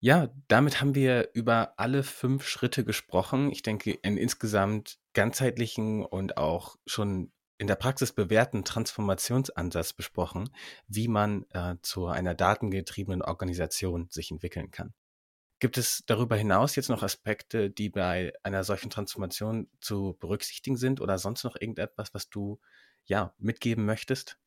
Ja, 0.00 0.34
damit 0.48 0.80
haben 0.80 0.94
wir 0.94 1.30
über 1.34 1.78
alle 1.78 2.02
fünf 2.02 2.46
Schritte 2.46 2.84
gesprochen. 2.84 3.52
Ich 3.52 3.62
denke, 3.62 3.98
einen 4.02 4.16
insgesamt 4.16 4.98
ganzheitlichen 5.14 6.04
und 6.04 6.36
auch 6.36 6.76
schon 6.86 7.32
in 7.58 7.66
der 7.68 7.76
Praxis 7.76 8.12
bewährten 8.12 8.64
Transformationsansatz 8.64 9.92
besprochen, 9.92 10.50
wie 10.88 11.06
man 11.08 11.44
äh, 11.50 11.76
zu 11.82 12.06
einer 12.06 12.34
datengetriebenen 12.34 13.22
Organisation 13.22 14.08
sich 14.10 14.30
entwickeln 14.30 14.70
kann. 14.70 14.94
Gibt 15.60 15.78
es 15.78 16.02
darüber 16.06 16.34
hinaus 16.34 16.74
jetzt 16.74 16.88
noch 16.88 17.04
Aspekte, 17.04 17.70
die 17.70 17.88
bei 17.88 18.32
einer 18.42 18.64
solchen 18.64 18.90
Transformation 18.90 19.68
zu 19.80 20.16
berücksichtigen 20.18 20.76
sind 20.76 21.00
oder 21.00 21.18
sonst 21.18 21.44
noch 21.44 21.54
irgendetwas, 21.54 22.12
was 22.14 22.28
du 22.28 22.58
ja 23.04 23.32
mitgeben 23.38 23.84
möchtest? 23.84 24.38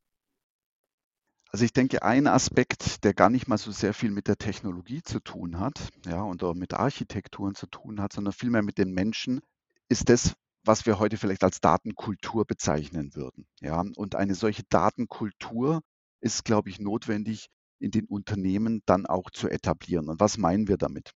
Also 1.52 1.64
ich 1.64 1.72
denke, 1.72 2.04
ein 2.04 2.28
Aspekt, 2.28 3.06
der 3.06 3.14
gar 3.14 3.30
nicht 3.30 3.48
mal 3.48 3.58
so 3.58 3.72
sehr 3.72 3.94
viel 3.94 4.12
mit 4.12 4.28
der 4.28 4.38
Technologie 4.38 5.04
zu 5.04 5.22
tun 5.22 5.58
hat, 5.58 5.88
ja, 6.06 6.22
und 6.22 6.44
auch 6.44 6.54
mit 6.54 6.74
Architekturen 6.74 7.56
zu 7.56 7.68
tun 7.68 8.02
hat, 8.02 8.12
sondern 8.12 8.34
vielmehr 8.34 8.62
mit 8.62 8.78
den 8.78 8.92
Menschen, 8.92 9.40
ist 9.88 10.10
das, 10.10 10.36
was 10.66 10.86
wir 10.86 11.00
heute 11.00 11.18
vielleicht 11.18 11.44
als 11.44 11.62
Datenkultur 11.62 12.46
bezeichnen 12.46 13.16
würden. 13.16 13.46
Ja, 13.62 13.84
und 13.96 14.16
eine 14.16 14.36
solche 14.36 14.64
Datenkultur 14.70 15.82
ist, 16.22 16.44
glaube 16.44 16.70
ich, 16.70 16.80
notwendig, 16.80 17.48
in 17.80 17.92
den 17.92 18.06
Unternehmen 18.06 18.82
dann 18.86 19.06
auch 19.06 19.30
zu 19.30 19.50
etablieren. 19.50 20.10
Und 20.10 20.20
was 20.20 20.38
meinen 20.38 20.68
wir 20.68 20.78
damit? 20.78 21.12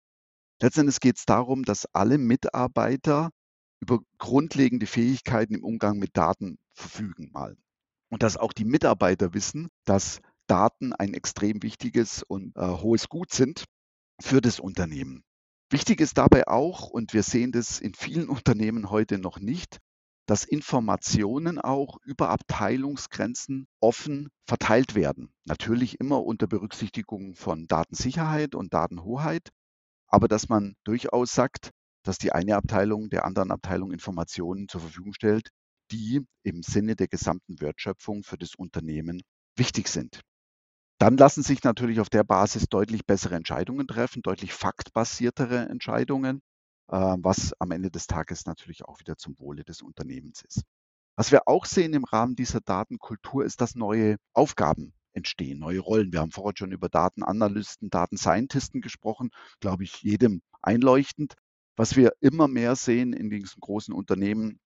Letztendlich 0.61 1.01
geht 1.01 1.19
es 1.19 1.25
darum, 1.25 1.65
dass 1.65 1.87
alle 1.93 2.19
Mitarbeiter 2.19 3.31
über 3.81 4.01
grundlegende 4.19 4.87
Fähigkeiten 4.87 5.55
im 5.55 5.65
Umgang 5.65 5.99
mit 5.99 6.17
Daten 6.17 6.59
verfügen 6.75 7.31
mal. 7.33 7.57
Und 8.11 8.23
dass 8.23 8.37
auch 8.37 8.53
die 8.53 8.65
Mitarbeiter 8.65 9.35
wissen, 9.35 9.69
dass 9.85 10.21
Daten 10.49 10.93
ein 10.93 11.15
extrem 11.15 11.63
wichtiges 11.63 12.23
und 12.23 12.57
äh, 12.57 12.61
hohes 12.61 13.09
Gut 13.09 13.33
sind 13.33 13.65
für 14.21 14.41
das 14.41 14.59
Unternehmen. 14.59 15.23
Wichtig 15.71 16.01
ist 16.01 16.17
dabei 16.17 16.49
auch, 16.49 16.89
und 16.89 17.13
wir 17.13 17.23
sehen 17.23 17.53
das 17.53 17.79
in 17.79 17.95
vielen 17.95 18.29
Unternehmen 18.29 18.91
heute 18.91 19.19
noch 19.19 19.39
nicht, 19.39 19.79
dass 20.27 20.45
Informationen 20.45 21.59
auch 21.59 21.99
über 22.05 22.31
Abteilungsgrenzen 22.31 23.67
offen 23.81 24.29
verteilt 24.47 24.95
werden. 24.95 25.33
Natürlich 25.45 26.01
immer 26.01 26.23
unter 26.23 26.47
Berücksichtigung 26.47 27.35
von 27.35 27.67
Datensicherheit 27.67 28.55
und 28.55 28.75
Datenhoheit, 28.75 29.51
aber 30.07 30.29
dass 30.29 30.49
man 30.49 30.75
durchaus 30.85 31.33
sagt, 31.33 31.71
dass 32.03 32.19
die 32.19 32.33
eine 32.33 32.57
Abteilung 32.57 33.11
der 33.11 33.25
anderen 33.25 33.51
Abteilung 33.51 33.93
Informationen 33.93 34.69
zur 34.69 34.83
Verfügung 34.83 35.13
stellt, 35.13 35.49
die 35.91 36.21
im 36.43 36.63
Sinne 36.63 36.97
der 36.97 37.09
gesamten 37.09 37.61
Wertschöpfung 37.61 38.23
für 38.23 38.39
das 38.39 38.55
Unternehmen 38.55 39.23
wichtig 39.57 39.89
sind. 39.89 40.21
Dann 40.99 41.17
lassen 41.17 41.43
sich 41.43 41.63
natürlich 41.63 42.01
auf 42.01 42.11
der 42.11 42.25
Basis 42.25 42.67
deutlich 42.69 43.07
bessere 43.07 43.37
Entscheidungen 43.37 43.87
treffen, 43.87 44.23
deutlich 44.23 44.53
faktbasiertere 44.53 45.69
Entscheidungen 45.69 46.41
äh, 46.89 47.17
was 47.19 47.55
am 47.59 47.71
Ende 47.71 47.91
des 47.91 48.07
Tages 48.07 48.47
natürlich 48.47 48.85
auch 48.85 48.99
wieder 49.01 49.17
zum 49.17 49.39
Wohle 49.39 49.65
des 49.65 49.83
Unternehmens 49.83 50.43
ist. 50.43 50.63
Was 51.17 51.33
wir 51.33 51.49
auch 51.49 51.65
sehen 51.67 51.95
im 51.95 52.05
Rahmen 52.05 52.37
dieser 52.37 52.61
Datenkultur 52.61 53.45
ist, 53.45 53.61
dass 53.61 53.75
neue 53.75 54.17
Aufgaben 54.35 54.95
entstehen, 55.13 55.59
neue 55.59 55.81
Rollen. 55.81 56.13
Wir 56.13 56.21
haben 56.21 56.31
vorher 56.31 56.55
schon 56.57 56.73
über 56.73 56.89
Datenanalysten, 56.89 57.91
Datenscientisten 57.91 58.81
gesprochen, 58.81 59.31
glaube 59.61 59.85
ich, 59.85 60.03
jedem 60.03 60.43
einleuchtend. 60.63 61.35
Was 61.77 61.97
wir 61.97 62.13
immer 62.21 62.49
mehr 62.49 62.77
sehen 62.77 63.13
in 63.13 63.31
diesen 63.31 63.61
großen 63.61 63.93
Unternehmen, 63.93 64.61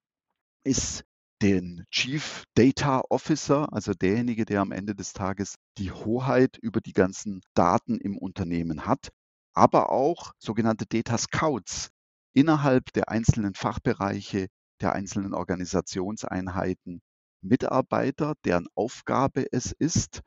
ist 0.64 1.04
den 1.42 1.84
Chief 1.90 2.44
Data 2.54 3.02
Officer, 3.10 3.72
also 3.72 3.94
derjenige, 3.94 4.44
der 4.44 4.60
am 4.60 4.70
Ende 4.70 4.94
des 4.94 5.12
Tages 5.12 5.56
die 5.76 5.90
Hoheit 5.90 6.56
über 6.56 6.80
die 6.80 6.92
ganzen 6.92 7.40
Daten 7.54 7.98
im 7.98 8.16
Unternehmen 8.16 8.86
hat, 8.86 9.08
aber 9.52 9.90
auch 9.90 10.32
sogenannte 10.38 10.86
Data 10.86 11.18
Scouts, 11.18 11.90
innerhalb 12.32 12.92
der 12.92 13.08
einzelnen 13.08 13.54
Fachbereiche, 13.54 14.46
der 14.80 14.92
einzelnen 14.92 15.34
Organisationseinheiten 15.34 17.02
Mitarbeiter, 17.42 18.34
deren 18.44 18.68
Aufgabe 18.76 19.46
es 19.50 19.72
ist, 19.72 20.20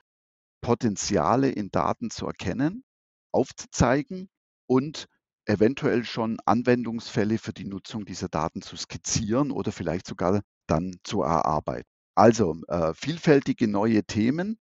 Potenziale 0.62 1.50
in 1.50 1.72
Daten 1.72 2.10
zu 2.10 2.28
erkennen, 2.28 2.84
aufzuzeigen 3.32 4.30
und 4.68 5.08
eventuell 5.46 6.04
schon 6.04 6.40
Anwendungsfälle 6.46 7.38
für 7.38 7.54
die 7.54 7.66
Nutzung 7.66 8.04
dieser 8.04 8.28
Daten 8.28 8.62
zu 8.62 8.76
skizzieren 8.76 9.52
oder 9.52 9.72
vielleicht 9.72 10.08
sogar 10.08 10.42
dann 10.68 10.96
zu 11.04 11.22
erarbeiten. 11.22 11.90
Also 12.16 12.56
äh, 12.68 12.94
vielfältige 12.94 13.68
neue 13.68 14.04
Themen 14.04 14.58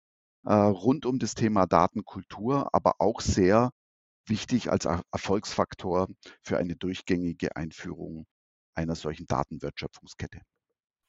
äh, 0.45 0.53
rund 0.53 1.05
um 1.05 1.19
das 1.19 1.35
Thema 1.35 1.65
Datenkultur, 1.65 2.73
aber 2.73 2.95
auch 2.99 3.21
sehr 3.21 3.71
wichtig 4.27 4.71
als 4.71 4.85
Erfolgsfaktor 4.85 6.07
für 6.43 6.57
eine 6.57 6.75
durchgängige 6.75 7.55
Einführung 7.55 8.25
einer 8.75 8.95
solchen 8.95 9.25
Datenwertschöpfungskette. 9.27 10.41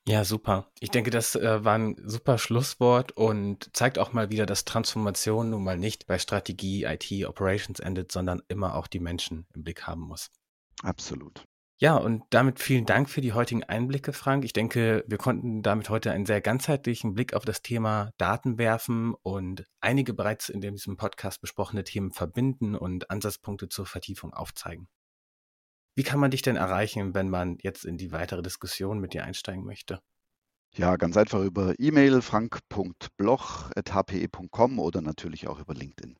Ja, 0.08 0.24
super. 0.24 0.72
Ich 0.80 0.90
denke, 0.90 1.10
das 1.10 1.36
äh, 1.36 1.62
war 1.62 1.78
ein 1.78 1.94
super 2.04 2.38
Schlusswort 2.38 3.12
und 3.12 3.70
zeigt 3.76 3.98
auch 3.98 4.12
mal 4.12 4.30
wieder, 4.30 4.46
dass 4.46 4.64
Transformation 4.64 5.50
nun 5.50 5.62
mal 5.62 5.76
nicht 5.76 6.06
bei 6.06 6.18
Strategie, 6.18 6.84
IT, 6.84 7.12
Operations 7.26 7.80
endet, 7.80 8.10
sondern 8.10 8.42
immer 8.48 8.74
auch 8.74 8.86
die 8.86 8.98
Menschen 8.98 9.46
im 9.54 9.62
Blick 9.62 9.86
haben 9.86 10.00
muss. 10.00 10.30
Absolut. 10.82 11.44
Ja, 11.82 11.96
und 11.96 12.24
damit 12.28 12.60
vielen 12.60 12.84
Dank 12.84 13.08
für 13.08 13.22
die 13.22 13.32
heutigen 13.32 13.64
Einblicke, 13.64 14.12
Frank. 14.12 14.44
Ich 14.44 14.52
denke, 14.52 15.02
wir 15.06 15.16
konnten 15.16 15.62
damit 15.62 15.88
heute 15.88 16.12
einen 16.12 16.26
sehr 16.26 16.42
ganzheitlichen 16.42 17.14
Blick 17.14 17.32
auf 17.32 17.46
das 17.46 17.62
Thema 17.62 18.10
Daten 18.18 18.58
werfen 18.58 19.14
und 19.22 19.64
einige 19.80 20.12
bereits 20.12 20.50
in 20.50 20.60
diesem 20.60 20.98
Podcast 20.98 21.40
besprochene 21.40 21.82
Themen 21.82 22.12
verbinden 22.12 22.74
und 22.74 23.10
Ansatzpunkte 23.10 23.70
zur 23.70 23.86
Vertiefung 23.86 24.34
aufzeigen. 24.34 24.88
Wie 25.96 26.02
kann 26.02 26.20
man 26.20 26.30
dich 26.30 26.42
denn 26.42 26.56
erreichen, 26.56 27.14
wenn 27.14 27.30
man 27.30 27.56
jetzt 27.62 27.86
in 27.86 27.96
die 27.96 28.12
weitere 28.12 28.42
Diskussion 28.42 29.00
mit 29.00 29.14
dir 29.14 29.24
einsteigen 29.24 29.64
möchte? 29.64 30.02
Ja, 30.74 30.96
ganz 30.96 31.16
einfach 31.16 31.42
über 31.42 31.72
E-Mail 31.78 32.20
frank.bloch.hpe.com 32.20 34.78
oder 34.78 35.00
natürlich 35.00 35.48
auch 35.48 35.58
über 35.58 35.72
LinkedIn. 35.72 36.18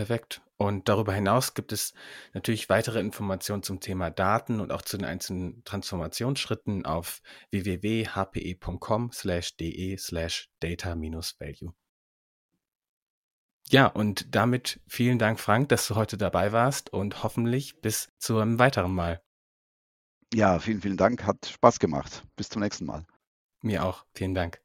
Perfekt. 0.00 0.40
Und 0.56 0.88
darüber 0.88 1.12
hinaus 1.12 1.52
gibt 1.52 1.72
es 1.72 1.92
natürlich 2.32 2.70
weitere 2.70 3.00
Informationen 3.00 3.62
zum 3.62 3.80
Thema 3.80 4.08
Daten 4.10 4.58
und 4.60 4.72
auch 4.72 4.80
zu 4.80 4.96
den 4.96 5.04
einzelnen 5.04 5.62
Transformationsschritten 5.64 6.86
auf 6.86 7.20
www.hpe.com/de 7.50 8.06
slash 9.98 10.48
data-value. 10.60 11.74
Ja, 13.68 13.88
und 13.88 14.34
damit 14.34 14.80
vielen 14.86 15.18
Dank, 15.18 15.38
Frank, 15.38 15.68
dass 15.68 15.86
du 15.86 15.96
heute 15.96 16.16
dabei 16.16 16.52
warst 16.52 16.90
und 16.94 17.22
hoffentlich 17.22 17.82
bis 17.82 18.08
zu 18.16 18.38
einem 18.38 18.58
weiteren 18.58 18.94
Mal. 18.94 19.20
Ja, 20.32 20.60
vielen, 20.60 20.80
vielen 20.80 20.96
Dank. 20.96 21.26
Hat 21.26 21.44
Spaß 21.44 21.78
gemacht. 21.78 22.24
Bis 22.36 22.48
zum 22.48 22.62
nächsten 22.62 22.86
Mal. 22.86 23.04
Mir 23.60 23.84
auch. 23.84 24.06
Vielen 24.14 24.32
Dank. 24.34 24.62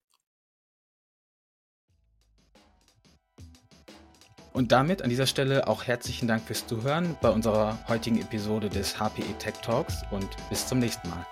Und 4.55 4.71
damit 4.71 5.01
an 5.01 5.09
dieser 5.09 5.27
Stelle 5.27 5.67
auch 5.67 5.83
herzlichen 5.83 6.29
Dank 6.29 6.43
fürs 6.43 6.65
Zuhören 6.65 7.17
bei 7.21 7.29
unserer 7.29 7.77
heutigen 7.89 8.21
Episode 8.21 8.69
des 8.69 8.97
HPE 8.97 9.37
Tech 9.37 9.55
Talks 9.61 10.03
und 10.11 10.29
bis 10.49 10.65
zum 10.65 10.79
nächsten 10.79 11.09
Mal. 11.09 11.25